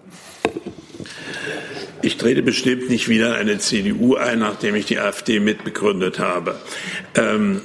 [2.01, 6.55] Ich trete bestimmt nicht wieder in eine CDU ein, nachdem ich die AfD mitbegründet habe.
[7.15, 7.61] Ähm,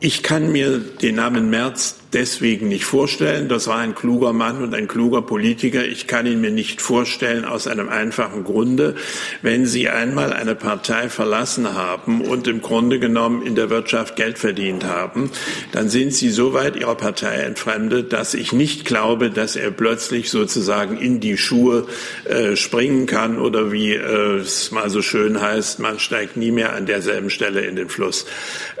[0.00, 3.48] ich kann mir den Namen Merz deswegen nicht vorstellen.
[3.48, 5.84] Das war ein kluger Mann und ein kluger Politiker.
[5.84, 8.94] Ich kann ihn mir nicht vorstellen aus einem einfachen Grunde.
[9.42, 14.38] Wenn Sie einmal eine Partei verlassen haben und im Grunde genommen in der Wirtschaft Geld
[14.38, 15.30] verdient haben,
[15.72, 20.30] dann sind Sie so weit Ihrer Partei entfremdet, dass ich nicht glaube, dass er plötzlich
[20.30, 21.86] sozusagen in die Schuhe
[22.24, 26.72] äh, springen kann oder wie äh, es mal so schön heißt, man steigt nie mehr
[26.74, 28.26] an derselben Stelle in den Fluss.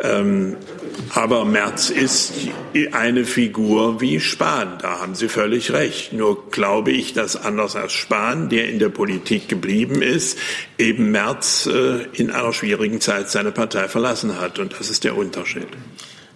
[0.02, 0.56] Ähm,
[1.14, 2.32] aber Merz ist
[2.92, 4.78] eine eine Figur wie Spahn.
[4.80, 6.12] Da haben Sie völlig recht.
[6.12, 10.38] Nur glaube ich, dass anders als Spahn, der in der Politik geblieben ist,
[10.78, 14.60] eben Merz äh, in einer schwierigen Zeit seine Partei verlassen hat.
[14.60, 15.66] Und das ist der Unterschied.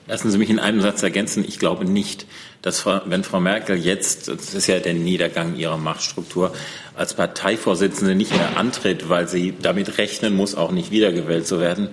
[0.09, 1.45] Lassen Sie mich in einem Satz ergänzen.
[1.47, 2.27] Ich glaube nicht,
[2.63, 6.53] dass Frau, wenn Frau Merkel jetzt, das ist ja der Niedergang ihrer Machtstruktur,
[6.97, 11.91] als Parteivorsitzende nicht mehr antritt, weil sie damit rechnen muss, auch nicht wiedergewählt zu werden,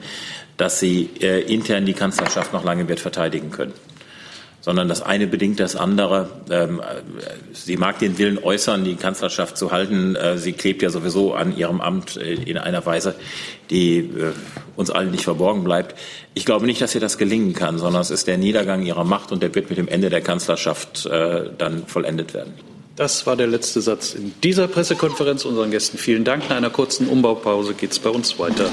[0.58, 3.74] dass sie äh, intern die Kanzlerschaft noch lange wird verteidigen können
[4.62, 6.30] sondern das eine bedingt das andere.
[6.50, 6.82] Ähm,
[7.54, 10.16] sie mag den Willen äußern, die Kanzlerschaft zu halten.
[10.16, 13.16] Äh, sie klebt ja sowieso an ihrem Amt äh, in einer Weise,
[13.70, 14.34] die äh,
[14.76, 15.96] uns allen nicht verborgen bleibt.
[16.34, 19.32] Ich glaube nicht, dass ihr das gelingen kann, sondern es ist der Niedergang ihrer Macht
[19.32, 21.10] und der wird mit dem Ende der Kanzlerschaft
[21.58, 22.54] dann vollendet werden.
[22.96, 25.46] Das war der letzte Satz in dieser Pressekonferenz.
[25.46, 26.50] Unseren Gästen vielen Dank.
[26.50, 28.70] Nach einer kurzen Umbaupause geht es bei uns weiter.